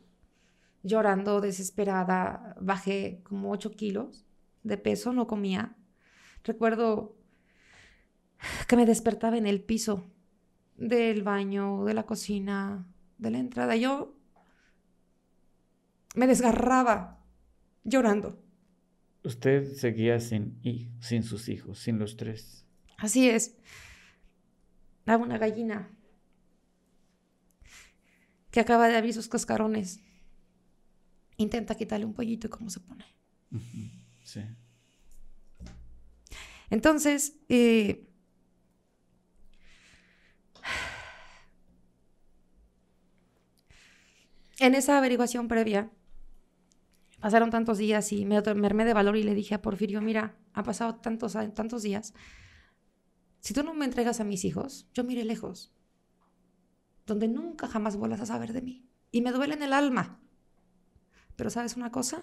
[0.83, 4.25] llorando, desesperada, bajé como 8 kilos
[4.63, 5.77] de peso, no comía.
[6.45, 7.17] Recuerdo
[8.69, 10.11] que me despertaba en el piso
[10.77, 12.87] del baño, de la cocina,
[13.19, 13.77] de la entrada.
[13.77, 14.17] Yo
[16.15, 17.23] me desgarraba
[17.85, 18.43] llorando.
[19.23, 22.65] Usted seguía sin, hij- sin sus hijos, sin los tres.
[22.97, 23.57] Así es.
[25.05, 25.91] Daba una gallina
[28.51, 30.01] que acaba de abrir sus cascarones.
[31.41, 33.07] Intenta quitarle un pollito y cómo se pone.
[34.25, 34.43] Sí.
[36.69, 38.07] Entonces, eh,
[44.59, 45.91] en esa averiguación previa,
[47.21, 50.37] pasaron tantos días y me, me armé de valor y le dije a Porfirio, mira,
[50.53, 52.13] ha pasado tantos, tantos días,
[53.41, 55.73] si tú no me entregas a mis hijos, yo miré lejos,
[57.07, 58.87] donde nunca jamás vuelvas a saber de mí.
[59.11, 60.21] Y me duele en el alma.
[61.41, 62.23] Pero ¿sabes una cosa?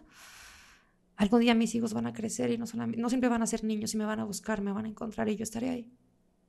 [1.15, 3.63] Algún día mis hijos van a crecer y no, solamente, no siempre van a ser
[3.63, 5.91] niños y me van a buscar, me van a encontrar y yo estaré ahí.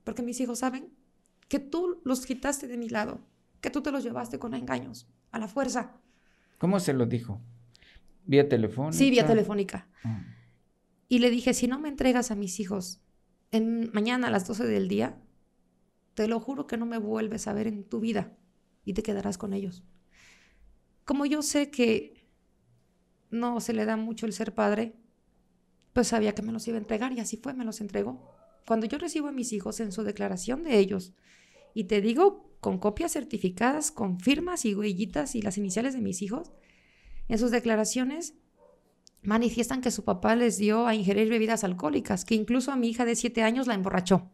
[0.05, 0.93] Porque mis hijos saben
[1.49, 3.23] que tú los quitaste de mi lado,
[3.63, 5.97] que tú te los llevaste con engaños, a la fuerza.
[6.59, 7.41] ¿Cómo se lo dijo?
[8.27, 8.99] ¿Vía telefónica?
[8.99, 9.89] Sí, vía telefónica.
[10.05, 10.23] Ah.
[11.09, 13.01] Y le dije, si no me entregas a mis hijos
[13.51, 15.19] en, mañana a las 12 del día,
[16.13, 18.37] te lo juro que no me vuelves a ver en tu vida
[18.85, 19.85] y te quedarás con ellos.
[21.07, 22.18] Como yo sé que
[23.31, 24.95] no se le da mucho el ser padre,
[25.93, 28.35] pues sabía que me los iba a entregar y así fue, me los entregó.
[28.67, 31.13] Cuando yo recibo a mis hijos en su declaración de ellos,
[31.75, 36.23] y te digo con copias certificadas, con firmas y huellitas y las iniciales de mis
[36.23, 36.53] hijos,
[37.29, 38.35] en sus declaraciones
[39.23, 43.05] manifiestan que su papá les dio a ingerir bebidas alcohólicas, que incluso a mi hija
[43.05, 44.31] de siete años la emborrachó.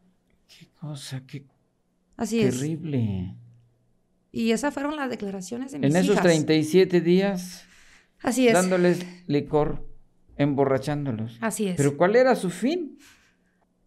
[0.49, 1.25] ¿Qué cosa?
[1.27, 1.47] ¿Qué,
[2.17, 2.55] Así es.
[2.55, 3.35] Terrible.
[4.31, 6.25] Y esas fueron las declaraciones de mis En esos hijas.
[6.25, 7.65] 37 días,
[8.25, 8.55] Así es.
[8.55, 9.87] dándoles licor,
[10.37, 11.37] emborrachándolos.
[11.43, 11.77] Así es.
[11.77, 12.99] Pero ¿cuál era su fin?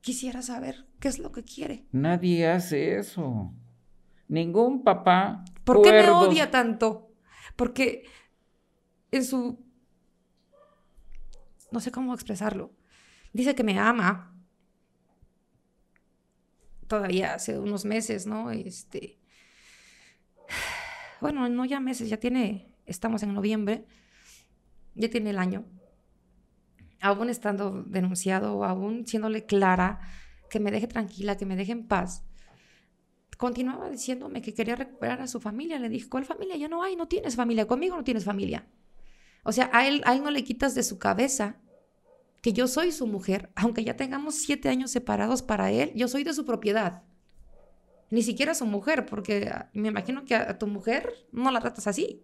[0.01, 1.87] Quisiera saber qué es lo que quiere.
[1.91, 3.51] Nadie hace eso.
[4.27, 5.43] Ningún papá.
[5.63, 7.11] ¿Por qué me odia tanto?
[7.55, 8.05] Porque
[9.11, 9.65] en su...
[11.71, 12.75] No sé cómo expresarlo.
[13.33, 14.35] Dice que me ama.
[16.87, 18.51] Todavía hace unos meses, ¿no?
[18.51, 19.19] Este...
[21.19, 22.71] Bueno, no ya meses, ya tiene...
[22.85, 23.87] Estamos en noviembre.
[24.97, 25.65] Ya tiene el año.
[26.99, 30.01] Aún estando denunciado, aún siéndole clara,
[30.49, 32.27] que me deje tranquila, que me deje en paz
[33.37, 35.79] continuaba diciéndome que quería recuperar a su familia.
[35.79, 36.57] Le dije, ¿cuál familia?
[36.57, 37.67] Ya no hay, no tienes familia.
[37.67, 38.67] Conmigo no tienes familia.
[39.43, 41.57] O sea, a él, a él no le quitas de su cabeza
[42.41, 46.23] que yo soy su mujer, aunque ya tengamos siete años separados para él, yo soy
[46.23, 47.03] de su propiedad.
[48.09, 52.23] Ni siquiera su mujer, porque me imagino que a tu mujer no la tratas así.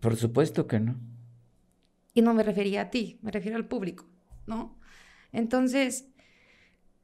[0.00, 0.96] Por supuesto que no.
[2.18, 4.04] Y no me refería a ti, me refiero al público,
[4.44, 4.76] ¿no?
[5.30, 6.08] Entonces,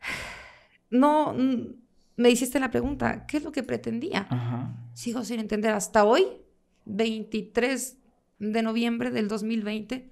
[0.91, 1.33] no,
[2.17, 4.27] me hiciste la pregunta, ¿qué es lo que pretendía?
[4.29, 4.75] Ajá.
[4.93, 6.27] Sigo sin entender hasta hoy,
[6.87, 7.97] 23
[8.41, 10.11] de noviembre del 2020,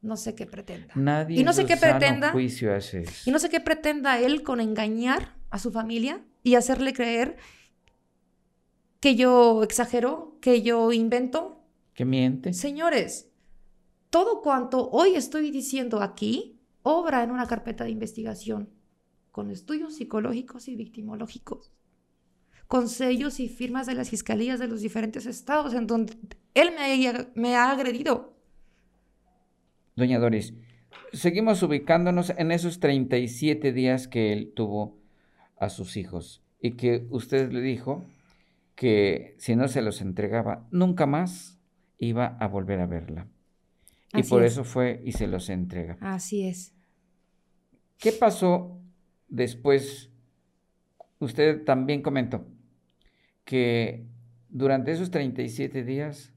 [0.00, 0.94] no sé qué pretenda.
[0.94, 2.32] Nadie Y no sé qué pretenda.
[2.32, 2.74] juicio.
[3.26, 7.36] Y no sé qué pretenda él con engañar a su familia y hacerle creer
[9.00, 11.62] que yo exagero, que yo invento.
[11.92, 12.54] ¿Que miente?
[12.54, 13.28] Señores,
[14.14, 18.70] todo cuanto hoy estoy diciendo aquí obra en una carpeta de investigación
[19.32, 21.72] con estudios psicológicos y victimológicos,
[22.68, 26.16] con sellos y firmas de las fiscalías de los diferentes estados en donde
[26.54, 26.70] él
[27.34, 28.38] me ha, agredido.
[29.96, 30.54] Doña Doris,
[31.12, 34.96] seguimos ubicándonos en esos 37 días que él tuvo
[35.58, 38.06] a sus hijos y que usted le dijo
[38.76, 41.58] que si no se los entregaba, nunca más
[41.98, 43.26] iba a volver a verla.
[44.14, 44.52] Y por es.
[44.52, 45.96] eso fue y se los entrega.
[46.00, 46.74] Así es.
[47.98, 48.80] ¿Qué pasó
[49.28, 50.10] después?
[51.18, 52.46] Usted también comentó
[53.44, 54.06] que
[54.48, 56.32] durante esos 37 días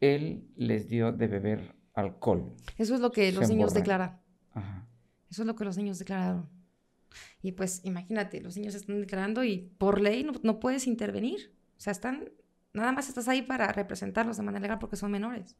[0.00, 2.54] él les dio de beber alcohol.
[2.78, 4.20] Eso es lo que los niños declaran.
[4.52, 4.86] Ajá.
[5.30, 6.48] Eso es lo que los niños declararon.
[7.42, 11.54] Y pues imagínate, los niños están declarando y por ley no, no puedes intervenir.
[11.76, 12.30] O sea, están,
[12.72, 15.56] nada más estás ahí para representarlos de manera legal porque son menores.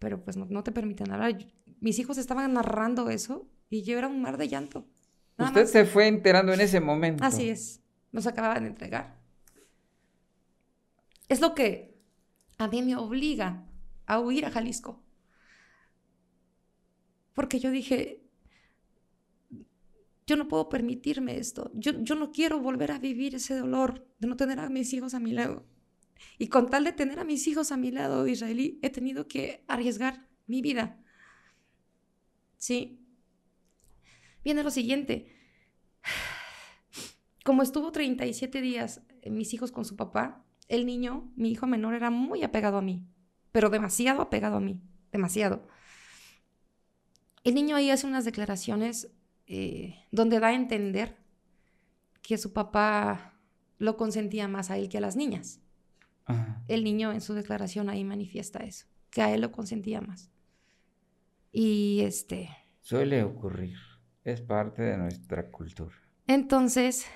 [0.00, 1.38] Pero pues no, no te permiten hablar.
[1.38, 1.46] Yo-
[1.80, 4.86] mis hijos estaban narrando eso y yo era un mar de llanto.
[5.38, 5.70] Nada Usted más.
[5.70, 7.22] se fue enterando en ese momento.
[7.24, 7.80] Así es.
[8.10, 9.16] Nos acababan de entregar.
[11.28, 11.96] Es lo que
[12.58, 13.64] a mí me obliga
[14.06, 15.00] a huir a Jalisco.
[17.34, 18.20] Porque yo dije,
[20.26, 21.70] yo no puedo permitirme esto.
[21.74, 25.14] Yo, yo no quiero volver a vivir ese dolor de no tener a mis hijos
[25.14, 25.64] a mi lado.
[26.38, 29.64] Y con tal de tener a mis hijos a mi lado, israelí, he tenido que
[29.68, 30.98] arriesgar mi vida.
[32.56, 33.04] Sí.
[34.42, 35.34] Viene lo siguiente.
[37.44, 41.94] Como estuvo 37 días eh, mis hijos con su papá, el niño, mi hijo menor,
[41.94, 43.04] era muy apegado a mí,
[43.52, 45.66] pero demasiado apegado a mí, demasiado.
[47.42, 49.10] El niño ahí hace unas declaraciones
[49.46, 51.16] eh, donde da a entender
[52.22, 53.34] que su papá
[53.78, 55.60] lo consentía más a él que a las niñas.
[56.26, 56.62] Ajá.
[56.68, 60.30] El niño en su declaración ahí manifiesta eso, que a él lo consentía más.
[61.52, 62.48] Y este,
[62.80, 63.76] Suele ocurrir.
[64.24, 65.94] Es parte de nuestra cultura.
[66.26, 67.06] Entonces,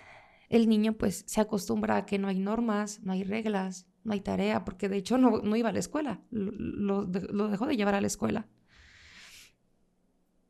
[0.48, 4.20] el niño pues se acostumbra a que no hay normas, no hay reglas, no hay
[4.20, 7.94] tarea, porque de hecho no, no iba a la escuela, lo, lo dejó de llevar
[7.94, 8.46] a la escuela.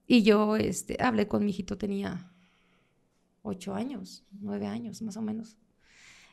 [0.06, 2.30] Y yo este, hablé con mi hijito, tenía
[3.42, 5.56] ocho años, nueve años más o menos.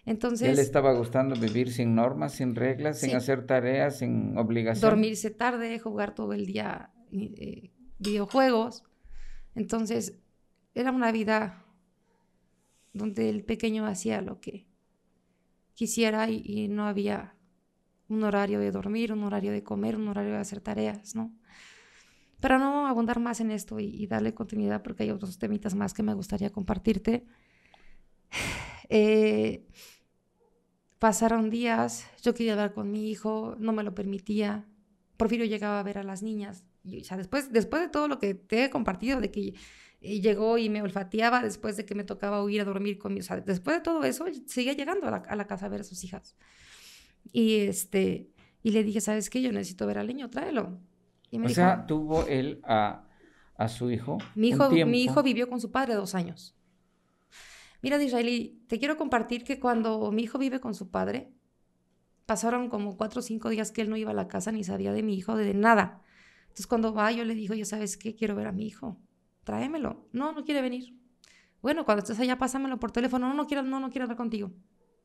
[0.06, 3.16] ¿Ya Entonces, le estaba gustando vivir sin normas, sin reglas, sin Sí.
[3.16, 4.82] hacer tareas, sin obligaciones?
[4.82, 8.84] dormirse tarde, jugar todo el día eh, videojuegos.
[9.56, 10.18] Entonces,
[10.74, 11.64] era una vida
[12.94, 14.66] donde el pequeño hacía lo que
[15.76, 17.36] quisiera y, y no había
[18.10, 21.32] un horario de dormir, un horario de comer, un horario de hacer tareas, ¿no?
[22.42, 25.94] Para no abundar más en esto y, y darle continuidad, porque hay otros temitas más
[25.94, 27.26] que me gustaría compartirte.
[28.94, 29.66] Eh,
[31.02, 34.68] pasaron días, yo quería hablar con mi hijo, no me lo permitía.
[35.18, 36.64] Porfirio llegaba a ver a las niñas.
[36.84, 39.56] Y, o sea, después, después de todo lo que te he compartido, de que
[40.02, 43.22] eh, llegó y me olfateaba, después de que me tocaba huir a dormir con mi...
[43.22, 45.82] O sea, después de todo eso, seguía llegando a la, a la casa a ver
[45.82, 46.36] a sus hijas.
[47.32, 48.30] Y, este,
[48.62, 49.42] y le dije, ¿sabes qué?
[49.42, 50.78] Yo necesito ver al niño, tráelo.
[51.32, 53.08] Y me O dijo, sea, tuvo él a,
[53.56, 54.20] a su hijo.
[54.36, 56.56] mi hijo, mi hijo vivió con su padre dos años.
[57.82, 61.34] Mira, Disraeli, te quiero compartir que cuando mi hijo vive con su padre,
[62.26, 64.94] pasaron como cuatro o cinco días que él no iba a la casa ni sabía
[64.94, 66.02] de mi hijo, de nada.
[66.44, 69.00] Entonces cuando va, yo le digo, ya sabes qué, quiero ver a mi hijo,
[69.44, 70.08] tráemelo.
[70.12, 70.96] No, no quiere venir.
[71.62, 73.28] Bueno, cuando estés allá, pásamelo por teléfono.
[73.28, 74.52] No, no quiero, no, no quiero hablar contigo.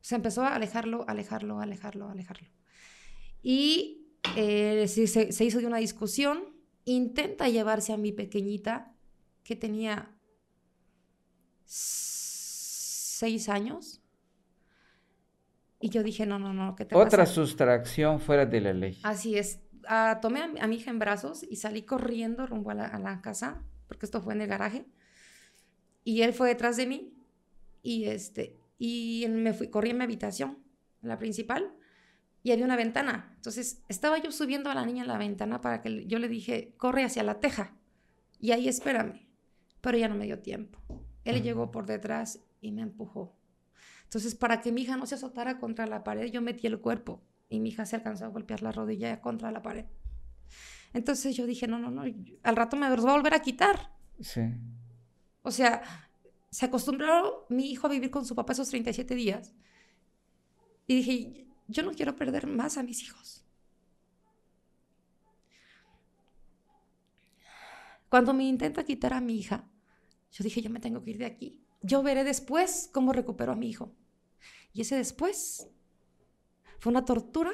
[0.01, 2.47] Se empezó a alejarlo, alejarlo, alejarlo, alejarlo.
[3.41, 6.55] Y eh, se, se hizo de una discusión.
[6.85, 8.95] Intenta llevarse a mi pequeñita,
[9.43, 10.15] que tenía
[13.17, 14.01] seis años.
[15.79, 17.33] Y yo dije, no, no, no, ¿qué te Otra pasa?
[17.33, 18.99] sustracción fuera de la ley.
[19.03, 19.59] Así es.
[19.87, 22.85] Ah, tomé a mi, a mi hija en brazos y salí corriendo rumbo a la,
[22.87, 24.85] a la casa, porque esto fue en el garaje.
[26.03, 27.13] Y él fue detrás de mí
[27.83, 30.57] y, este, y él me fui, corrí en mi habitación,
[31.03, 31.73] en la principal,
[32.43, 33.31] y había una ventana.
[33.35, 36.73] Entonces estaba yo subiendo a la niña a la ventana para que yo le dije,
[36.77, 37.75] corre hacia la teja
[38.39, 39.27] y ahí espérame.
[39.81, 40.79] Pero ya no me dio tiempo.
[41.23, 43.35] Él llegó por detrás y me empujó.
[44.03, 47.21] Entonces, para que mi hija no se azotara contra la pared, yo metí el cuerpo
[47.49, 49.85] y mi hija se alcanzó a golpear la rodilla contra la pared.
[50.93, 52.03] Entonces yo dije, no, no, no,
[52.43, 53.91] al rato me los va a volver a quitar.
[54.19, 54.41] Sí.
[55.41, 55.83] O sea,
[56.49, 59.53] se acostumbró mi hijo a vivir con su papá esos 37 días.
[60.87, 63.45] Y dije, yo no quiero perder más a mis hijos.
[68.09, 69.69] Cuando me intenta quitar a mi hija,
[70.31, 71.66] yo dije, yo me tengo que ir de aquí.
[71.81, 73.95] Yo veré después cómo recupero a mi hijo.
[74.73, 75.69] Y ese después
[76.79, 77.51] fue una tortura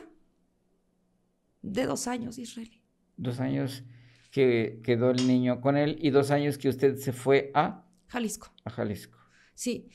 [1.61, 2.81] de dos años, Israel.
[3.17, 3.83] Dos años
[4.31, 8.51] que quedó el niño con él y dos años que usted se fue a, Jalisco.
[8.65, 9.17] a Jalisco.
[9.53, 9.89] Sí.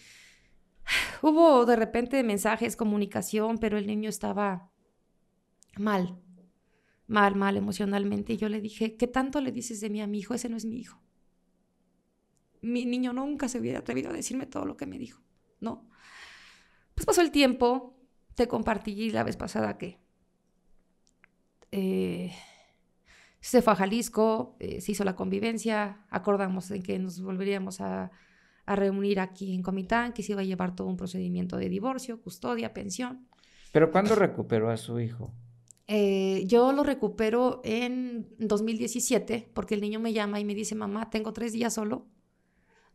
[1.22, 4.70] Hubo de repente mensajes, comunicación, pero el niño estaba
[5.76, 6.18] mal,
[7.06, 8.34] mal, mal emocionalmente.
[8.34, 10.34] Y yo le dije, ¿qué tanto le dices de mí a mi hijo?
[10.34, 11.02] Ese no es mi hijo.
[12.62, 15.22] Mi niño nunca se hubiera atrevido a decirme todo lo que me dijo,
[15.60, 15.88] ¿no?
[16.94, 17.96] Pues pasó el tiempo,
[18.34, 19.98] te compartí la vez pasada que
[21.70, 22.32] eh,
[23.40, 28.10] se fue a Jalisco, eh, se hizo la convivencia, acordamos en que nos volveríamos a,
[28.66, 32.20] a reunir aquí en Comitán, que se iba a llevar todo un procedimiento de divorcio,
[32.20, 33.26] custodia, pensión.
[33.72, 35.32] Pero ¿cuándo recuperó a su hijo?
[35.86, 41.08] Eh, yo lo recupero en 2017 porque el niño me llama y me dice, mamá,
[41.08, 42.06] tengo tres días solo.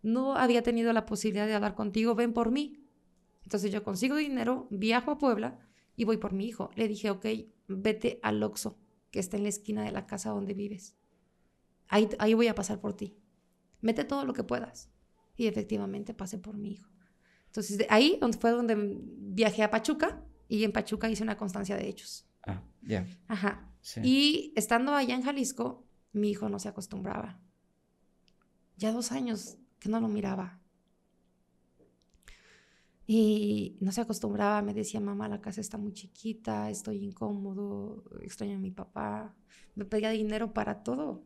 [0.04, 2.86] No había tenido la posibilidad de hablar contigo, ven por mí.
[3.44, 5.60] Entonces yo consigo dinero, viajo a Puebla
[5.96, 6.70] y voy por mi hijo.
[6.76, 7.26] Le dije, ok,
[7.68, 8.78] vete al Oxxo,
[9.12, 10.98] que está en la esquina de la casa donde vives.
[11.88, 13.18] Ahí, ahí voy a pasar por ti.
[13.82, 14.90] Mete todo lo que puedas.
[15.36, 16.90] Y efectivamente pasé por mi hijo.
[17.48, 21.88] Entonces de ahí fue donde viajé a Pachuca y en Pachuca hice una constancia de
[21.88, 22.26] hechos.
[22.46, 23.08] Ah, ya.
[23.28, 23.72] Ajá.
[23.82, 24.02] Sí.
[24.04, 27.40] Y estando allá en Jalisco, mi hijo no se acostumbraba.
[28.78, 30.62] Ya dos años que no lo miraba.
[33.06, 38.56] Y no se acostumbraba, me decía, mamá, la casa está muy chiquita, estoy incómodo, extraño
[38.56, 39.36] a mi papá.
[39.76, 41.26] Me pedía dinero para todo.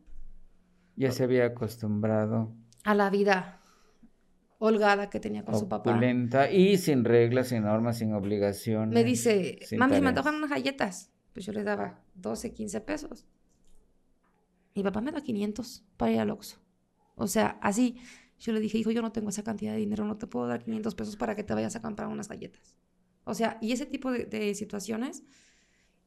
[0.95, 2.51] Ya se había acostumbrado.
[2.83, 3.61] A la vida
[4.57, 5.91] holgada que tenía con su papá.
[5.91, 8.91] Opulenta y sin reglas, sin normas, sin obligaciones.
[8.91, 11.11] Me dice, mami, me antojan unas galletas.
[11.31, 13.27] Pues yo le daba 12, 15 pesos.
[14.73, 16.57] Mi papá me da 500 para ir al Oxxo.
[17.13, 17.99] O sea, así.
[18.39, 20.63] Yo le dije, hijo, yo no tengo esa cantidad de dinero, no te puedo dar
[20.63, 22.75] 500 pesos para que te vayas a comprar unas galletas.
[23.23, 25.23] O sea, y ese tipo de, de situaciones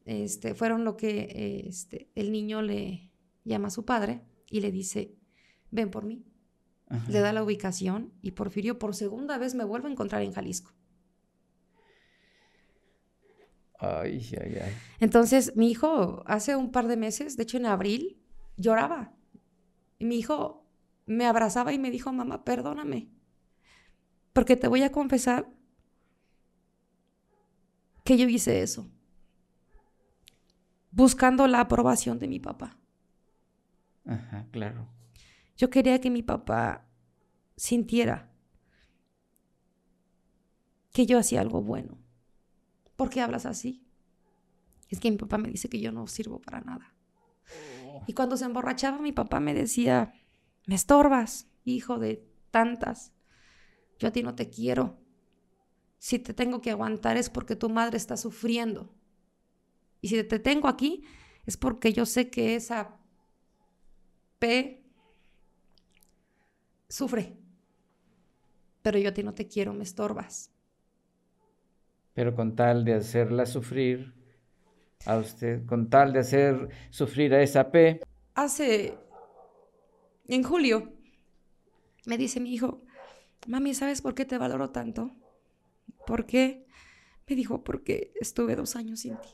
[0.05, 3.12] este, fueron lo que este, el niño le
[3.45, 5.14] llama a su padre y le dice,
[5.70, 6.24] ven por mí.
[6.89, 7.11] Ajá.
[7.11, 10.72] Le da la ubicación y Porfirio por segunda vez me vuelve a encontrar en Jalisco.
[13.78, 14.72] Ay, ay, ay.
[14.99, 18.20] Entonces, mi hijo hace un par de meses, de hecho en abril,
[18.57, 19.14] lloraba.
[19.99, 20.66] Y mi hijo
[21.11, 23.09] me abrazaba y me dijo, mamá, perdóname,
[24.33, 25.51] porque te voy a confesar
[28.05, 28.89] que yo hice eso,
[30.93, 32.79] buscando la aprobación de mi papá.
[34.07, 34.89] Ajá, claro.
[35.57, 36.87] Yo quería que mi papá
[37.57, 38.31] sintiera
[40.93, 41.99] que yo hacía algo bueno.
[42.95, 43.85] ¿Por qué hablas así?
[44.89, 46.95] Es que mi papá me dice que yo no sirvo para nada.
[48.07, 50.15] Y cuando se emborrachaba, mi papá me decía,
[50.67, 53.13] me estorbas, hijo de tantas.
[53.99, 54.99] Yo a ti no te quiero.
[55.99, 58.95] Si te tengo que aguantar es porque tu madre está sufriendo.
[60.01, 61.05] Y si te tengo aquí
[61.47, 62.99] es porque yo sé que esa
[64.39, 64.83] P
[66.89, 67.37] sufre.
[68.83, 70.51] Pero yo a ti no te quiero, me estorbas.
[72.15, 74.15] Pero con tal de hacerla sufrir
[75.07, 78.01] a usted, con tal de hacer sufrir a esa P,
[78.35, 78.97] Hace,
[80.35, 80.93] en julio,
[82.07, 82.83] me dice mi hijo,
[83.47, 85.11] mami, ¿sabes por qué te valoro tanto?
[86.07, 86.66] ¿Por qué?
[87.28, 89.28] Me dijo, porque estuve dos años sin ti.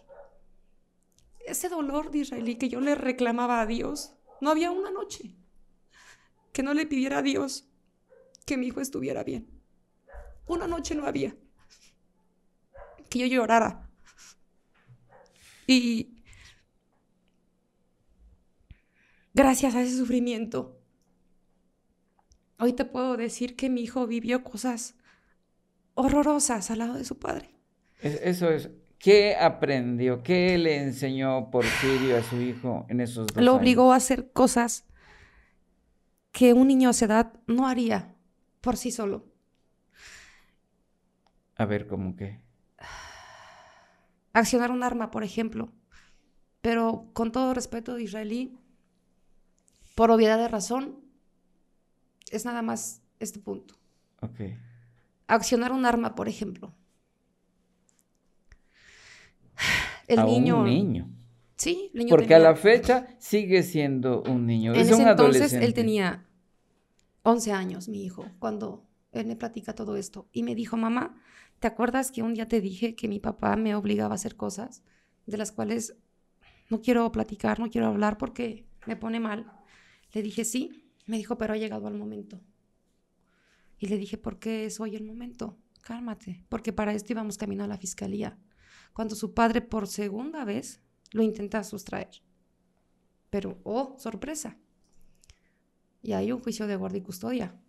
[1.46, 5.36] Ese dolor de israelí que yo le reclamaba a Dios, no había una noche
[6.52, 7.68] que no le pidiera a Dios
[8.44, 9.48] que mi hijo estuviera bien.
[10.46, 11.36] Una noche no había
[13.08, 13.88] que yo llorara.
[15.66, 16.22] Y
[19.34, 20.75] gracias a ese sufrimiento,
[22.58, 24.94] hoy te puedo decir que mi hijo vivió cosas
[25.94, 27.50] horrorosas al lado de su padre.
[28.00, 28.70] Eso es.
[28.98, 30.22] ¿Qué aprendió?
[30.22, 34.84] ¿Qué le enseñó Porfirio a su hijo en esos dos Lo obligó a hacer cosas
[36.32, 38.14] que un niño a esa edad no haría
[38.60, 39.24] por sí solo.
[41.56, 42.40] A ver, ¿cómo qué?
[44.32, 45.72] Accionar un arma, por ejemplo.
[46.60, 48.58] Pero con todo respeto de israelí,
[49.94, 51.05] por obviedad de razón,
[52.30, 53.74] es nada más este punto.
[54.20, 54.40] Ok.
[55.28, 56.72] Accionar un arma, por ejemplo.
[60.08, 60.60] El a niño.
[60.60, 61.10] un niño.
[61.56, 64.74] Sí, el niño Porque tenía- a la fecha sigue siendo un niño.
[64.74, 65.64] En es ese un entonces adolescente.
[65.66, 66.26] él tenía
[67.22, 70.28] 11 años, mi hijo, cuando él me platica todo esto.
[70.32, 71.16] Y me dijo, mamá,
[71.58, 74.82] ¿te acuerdas que un día te dije que mi papá me obligaba a hacer cosas
[75.24, 75.96] de las cuales
[76.68, 79.50] no quiero platicar, no quiero hablar porque me pone mal?
[80.12, 80.82] Le dije, sí.
[81.06, 82.40] Me dijo, pero ha llegado el momento.
[83.78, 85.56] Y le dije, ¿por qué es hoy el momento?
[85.82, 88.38] Cálmate, porque para esto íbamos camino a la fiscalía.
[88.92, 90.82] Cuando su padre por segunda vez
[91.12, 92.22] lo intenta sustraer.
[93.30, 94.56] Pero, oh, sorpresa.
[96.02, 97.60] Y hay un juicio de guardia y custodia.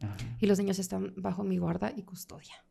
[0.00, 0.16] Ajá.
[0.40, 2.64] Y los niños están bajo mi guarda y custodia.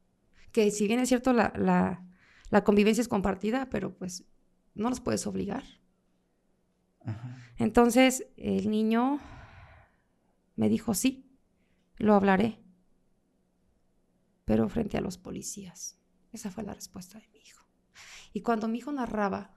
[0.51, 2.05] Que si bien es cierto, la, la,
[2.49, 4.25] la convivencia es compartida, pero pues
[4.73, 5.63] no los puedes obligar.
[7.57, 9.19] Entonces el niño
[10.55, 11.29] me dijo, sí,
[11.97, 12.59] lo hablaré,
[14.45, 15.97] pero frente a los policías.
[16.31, 17.65] Esa fue la respuesta de mi hijo.
[18.33, 19.53] Y cuando mi hijo narraba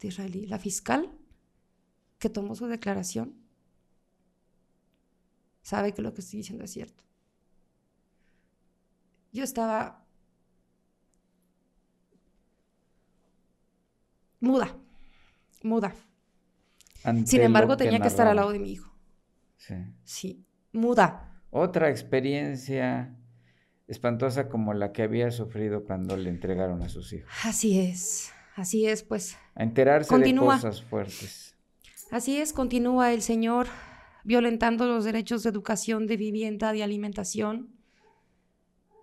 [0.00, 1.10] de israelí, la fiscal
[2.18, 3.34] que tomó su declaración
[5.62, 7.04] sabe que lo que estoy diciendo es cierto.
[9.32, 10.04] Yo estaba
[14.40, 14.76] muda,
[15.64, 15.94] muda.
[17.04, 18.92] Ante Sin embargo, que tenía que estar al lado de mi hijo.
[19.56, 19.74] Sí.
[20.04, 21.42] Sí, muda.
[21.50, 23.16] Otra experiencia
[23.86, 27.30] espantosa como la que había sufrido cuando le entregaron a sus hijos.
[27.44, 29.36] Así es, así es, pues.
[29.54, 30.56] A enterarse Continúa.
[30.56, 31.54] de cosas fuertes.
[32.10, 33.66] Así es, continúa el Señor
[34.24, 37.70] violentando los derechos de educación, de vivienda, de alimentación,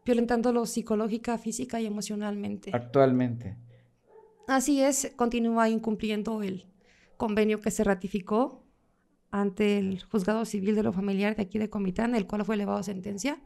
[0.05, 2.71] violentándolo psicológica, física y emocionalmente.
[2.73, 3.57] Actualmente.
[4.49, 6.65] Así es, continúa incumpliendo el
[7.17, 8.63] convenio que se ratificó
[9.29, 12.79] ante el juzgado civil de lo familiar de aquí de Comitán, el cual fue elevado
[12.79, 13.39] a sentencia.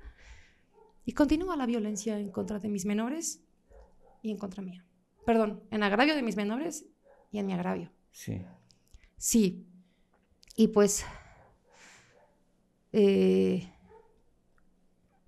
[1.05, 3.41] Y continúa la violencia en contra de mis menores
[4.21, 4.85] y en contra mía.
[5.25, 6.85] Perdón, en agravio de mis menores
[7.33, 7.91] y en mi agravio.
[8.11, 8.41] Sí.
[9.17, 9.67] Sí.
[10.55, 11.05] Y pues.
[12.93, 13.69] eh,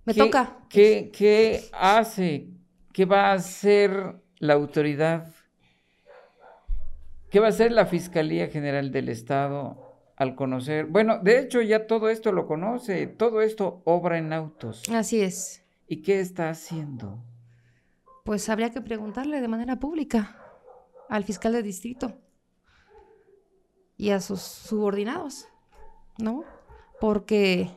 [0.06, 0.58] me ¿Qué- toca.
[0.70, 2.48] ¿qué, ¿Qué hace?
[2.94, 5.30] ¿Qué va a hacer la autoridad?
[7.36, 9.76] ¿Qué va a hacer la Fiscalía General del Estado
[10.16, 10.86] al conocer?
[10.86, 14.82] Bueno, de hecho ya todo esto lo conoce, todo esto obra en autos.
[14.88, 15.62] Así es.
[15.86, 17.22] ¿Y qué está haciendo?
[18.24, 20.34] Pues habría que preguntarle de manera pública
[21.10, 22.14] al fiscal de distrito
[23.98, 25.46] y a sus subordinados,
[26.16, 26.42] ¿no?
[27.02, 27.70] Porque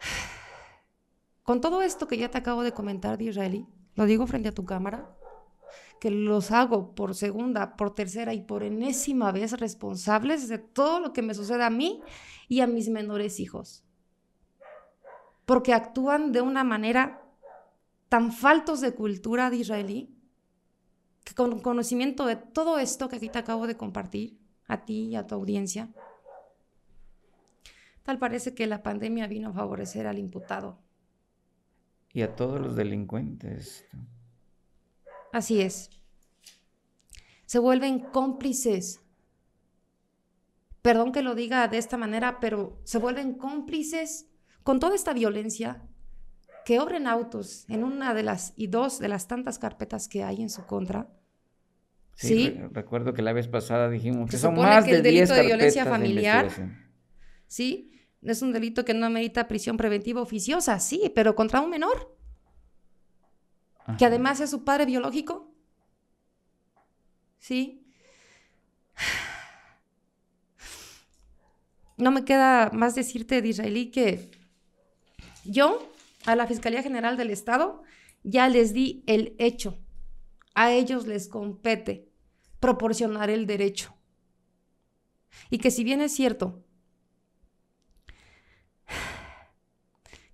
[1.44, 4.52] con todo esto que ya te acabo de comentar de Israelí, lo digo frente a
[4.52, 5.14] tu cámara,
[6.04, 11.14] que los hago por segunda, por tercera y por enésima vez responsables de todo lo
[11.14, 12.02] que me sucede a mí
[12.46, 13.82] y a mis menores hijos.
[15.46, 17.22] Porque actúan de una manera
[18.10, 20.14] tan faltos de cultura de israelí,
[21.24, 25.16] que con conocimiento de todo esto que aquí te acabo de compartir, a ti y
[25.16, 25.88] a tu audiencia,
[28.02, 30.76] tal parece que la pandemia vino a favorecer al imputado.
[32.12, 33.86] Y a todos los delincuentes.
[35.34, 35.90] Así es.
[37.44, 39.00] Se vuelven cómplices.
[40.80, 44.28] Perdón que lo diga de esta manera, pero se vuelven cómplices
[44.62, 45.82] con toda esta violencia
[46.64, 50.40] que obren autos en una de las y dos de las tantas carpetas que hay
[50.40, 51.08] en su contra.
[52.14, 52.50] Sí, Sí.
[52.50, 55.36] re- recuerdo que la vez pasada dijimos que son más que de el delito 10
[55.36, 56.48] de violencia de familiar.
[57.48, 57.90] ¿Sí?
[58.22, 62.13] Es un delito que no amerita prisión preventiva oficiosa, sí, pero contra un menor,
[63.98, 65.52] que además es su padre biológico.
[67.38, 67.84] ¿Sí?
[71.96, 74.30] no me queda más decirte de Israelí que
[75.44, 75.90] yo
[76.26, 77.82] a la Fiscalía General del Estado
[78.22, 79.78] ya les di el hecho.
[80.54, 82.08] A ellos les compete
[82.60, 83.94] proporcionar el derecho.
[85.50, 86.64] Y que si bien es cierto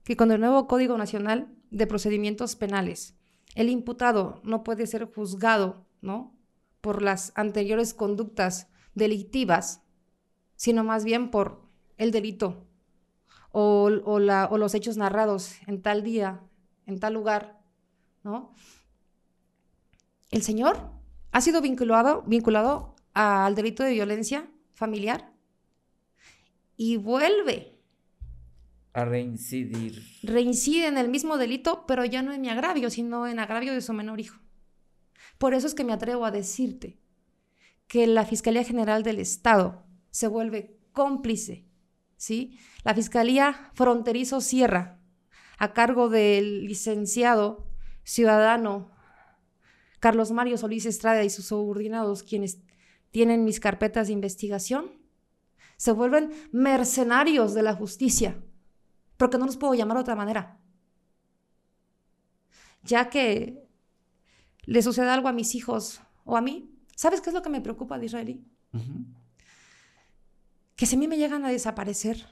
[0.05, 3.14] que con el nuevo Código Nacional de Procedimientos Penales,
[3.55, 6.40] el imputado no puede ser juzgado, ¿no?
[6.80, 9.82] por las anteriores conductas delictivas,
[10.57, 12.66] sino más bien por el delito
[13.53, 16.42] o, los hechos narrados en tal día,
[16.86, 17.61] en tal lugar,
[18.22, 18.55] ¿no?
[20.30, 20.90] El Señor
[21.32, 25.32] ha sido vinculado, vinculado al delito de violencia familiar
[26.76, 27.79] y vuelve
[28.93, 30.03] a reincidir.
[30.22, 33.80] Reincide en el mismo delito, pero ya no en mi agravio, sino en agravio de
[33.80, 34.41] su menor hijo.
[35.38, 36.99] Por eso es que me atrevo a decirte
[37.86, 41.66] que la Fiscalía General del Estado se vuelve cómplice,
[42.16, 42.59] ¿sí?
[42.84, 45.01] La Fiscalía Fronterizo Sierra,
[45.59, 47.66] a cargo del licenciado
[48.03, 48.91] ciudadano
[50.01, 52.59] Carlos Mario Solís Estrada y sus subordinados, quienes
[53.11, 54.91] tienen mis carpetas de investigación,
[55.76, 58.43] se vuelven mercenarios de la justicia,
[59.20, 60.58] porque no los puedo llamar de otra manera.
[62.82, 63.68] Ya que
[64.62, 67.60] le sucede algo a mis hijos o a mí, ¿sabes qué es lo que me
[67.60, 68.42] preocupa de Israelí?
[70.74, 72.28] Que si a mí me llegan a desaparecer,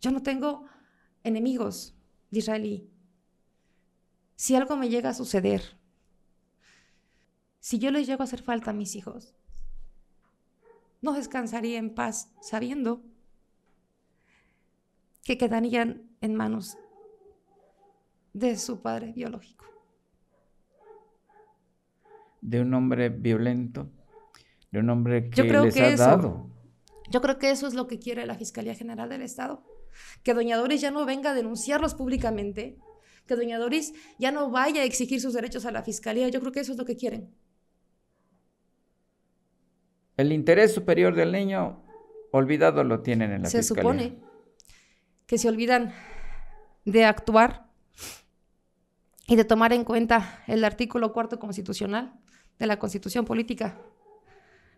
[0.00, 0.66] yo no tengo
[1.22, 1.94] enemigos
[2.32, 2.90] de Israelí.
[4.34, 5.78] Si algo me llega a suceder,
[7.60, 9.36] si yo les llego a hacer falta a mis hijos,
[11.00, 13.04] no descansaría en paz sabiendo
[15.24, 16.76] que quedarían en manos
[18.32, 19.60] de su padre biológico
[22.40, 23.90] de un hombre violento,
[24.70, 26.48] de un hombre que les ha dado.
[27.10, 29.64] Yo creo que eso es lo que quiere la Fiscalía General del Estado.
[30.22, 32.78] Que Doña Doris ya no venga a denunciarlos públicamente,
[33.26, 36.28] que Doña Doris ya no vaya a exigir sus derechos a la Fiscalía.
[36.28, 37.34] Yo creo que eso es lo que quieren.
[40.16, 41.82] El interés superior del niño,
[42.30, 43.62] olvidado lo tienen en la Fiscalía.
[43.62, 44.18] Se supone
[45.30, 45.94] que se olvidan
[46.84, 47.70] de actuar
[49.28, 52.18] y de tomar en cuenta el artículo cuarto constitucional
[52.58, 53.80] de la constitución política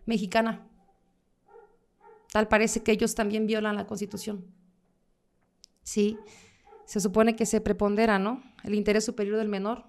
[0.05, 0.63] mexicana.
[2.31, 4.45] Tal parece que ellos también violan la constitución.
[5.81, 6.19] Sí,
[6.85, 8.43] se supone que se prepondera, ¿no?
[8.63, 9.85] El interés superior del menor.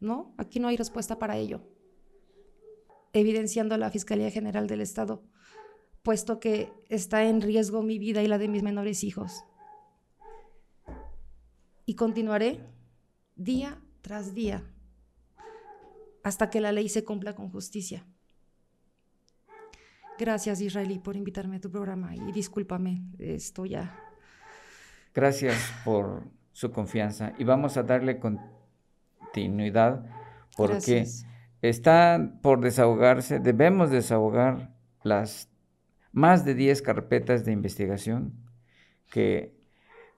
[0.00, 1.62] No, aquí no hay respuesta para ello.
[3.12, 5.22] Evidenciando la Fiscalía General del Estado,
[6.02, 9.44] puesto que está en riesgo mi vida y la de mis menores hijos.
[11.86, 12.60] Y continuaré
[13.36, 14.62] día tras día
[16.22, 18.06] hasta que la ley se cumpla con justicia.
[20.18, 23.98] Gracias, Israelí, por invitarme a tu programa y discúlpame, esto ya.
[25.14, 26.22] Gracias por
[26.52, 30.06] su confianza y vamos a darle continuidad
[30.56, 31.06] porque
[31.60, 35.51] está por desahogarse, debemos desahogar las
[36.12, 38.34] más de 10 carpetas de investigación
[39.10, 39.54] que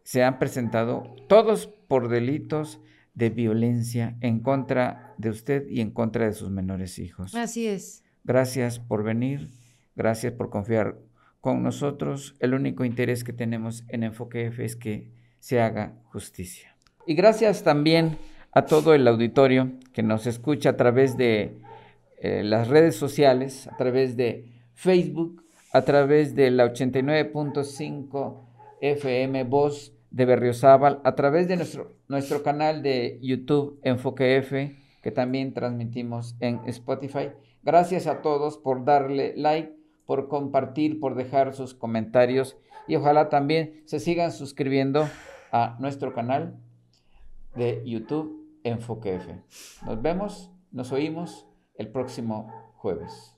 [0.03, 2.81] se han presentado, todos por delitos
[3.15, 7.35] de violencia en contra de usted y en contra de sus menores hijos.
[7.35, 8.05] Así es.
[8.25, 9.51] Gracias por venir,
[9.95, 10.99] gracias por confiar
[11.41, 12.37] con nosotros.
[12.41, 16.77] El único interés que tenemos en Enfoque F es que se haga justicia.
[17.07, 18.19] Y gracias también
[18.53, 21.59] a todo el auditorio que nos escucha a través de
[22.19, 25.44] eh, las redes sociales, a través de Facebook,
[25.75, 28.47] a través de la 89.5
[28.81, 35.11] FM Voz de Berriozábal a través de nuestro, nuestro canal de YouTube Enfoque F, que
[35.11, 37.31] también transmitimos en Spotify.
[37.65, 39.75] Gracias a todos por darle like,
[40.07, 42.57] por compartir, por dejar sus comentarios
[42.87, 45.09] y ojalá también se sigan suscribiendo
[45.51, 46.57] a nuestro canal
[47.57, 49.43] de YouTube Enfoque F.
[49.85, 53.34] Nos vemos, nos oímos el próximo jueves.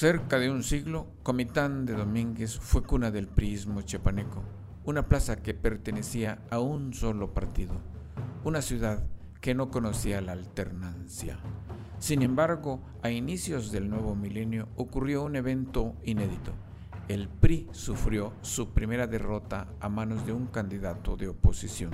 [0.00, 4.42] Cerca de un siglo, Comitán de Domínguez fue cuna del priismo chiapaneco,
[4.84, 7.74] una plaza que pertenecía a un solo partido,
[8.42, 9.04] una ciudad
[9.42, 11.38] que no conocía la alternancia.
[11.98, 16.54] Sin embargo, a inicios del nuevo milenio ocurrió un evento inédito.
[17.08, 21.90] El PRI sufrió su primera derrota a manos de un candidato de oposición.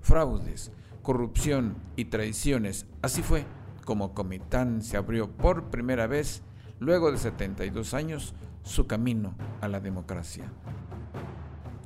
[0.00, 3.46] Fraudes, corrupción y traiciones, así fue
[3.84, 6.42] como Comitán se abrió por primera vez
[6.82, 10.44] luego de 72 años, su camino a la democracia.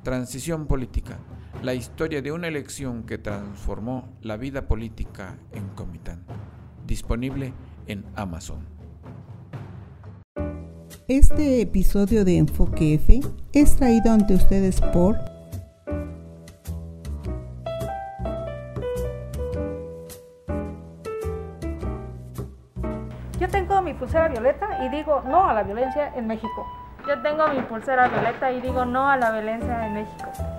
[0.03, 1.19] Transición política.
[1.63, 6.23] la historia de una elección que transformó la vida política en Comitán.
[6.87, 7.55] Disponible
[7.87, 8.59] en Amazon.
[11.09, 13.21] Este episodio de Enfoque F
[13.55, 15.36] es traído ante ustedes por
[23.87, 26.67] mi pulsera violeta y digo no a la violencia en México.
[27.07, 30.56] Yo tengo mi pulsera violeta y digo no a la violencia en México.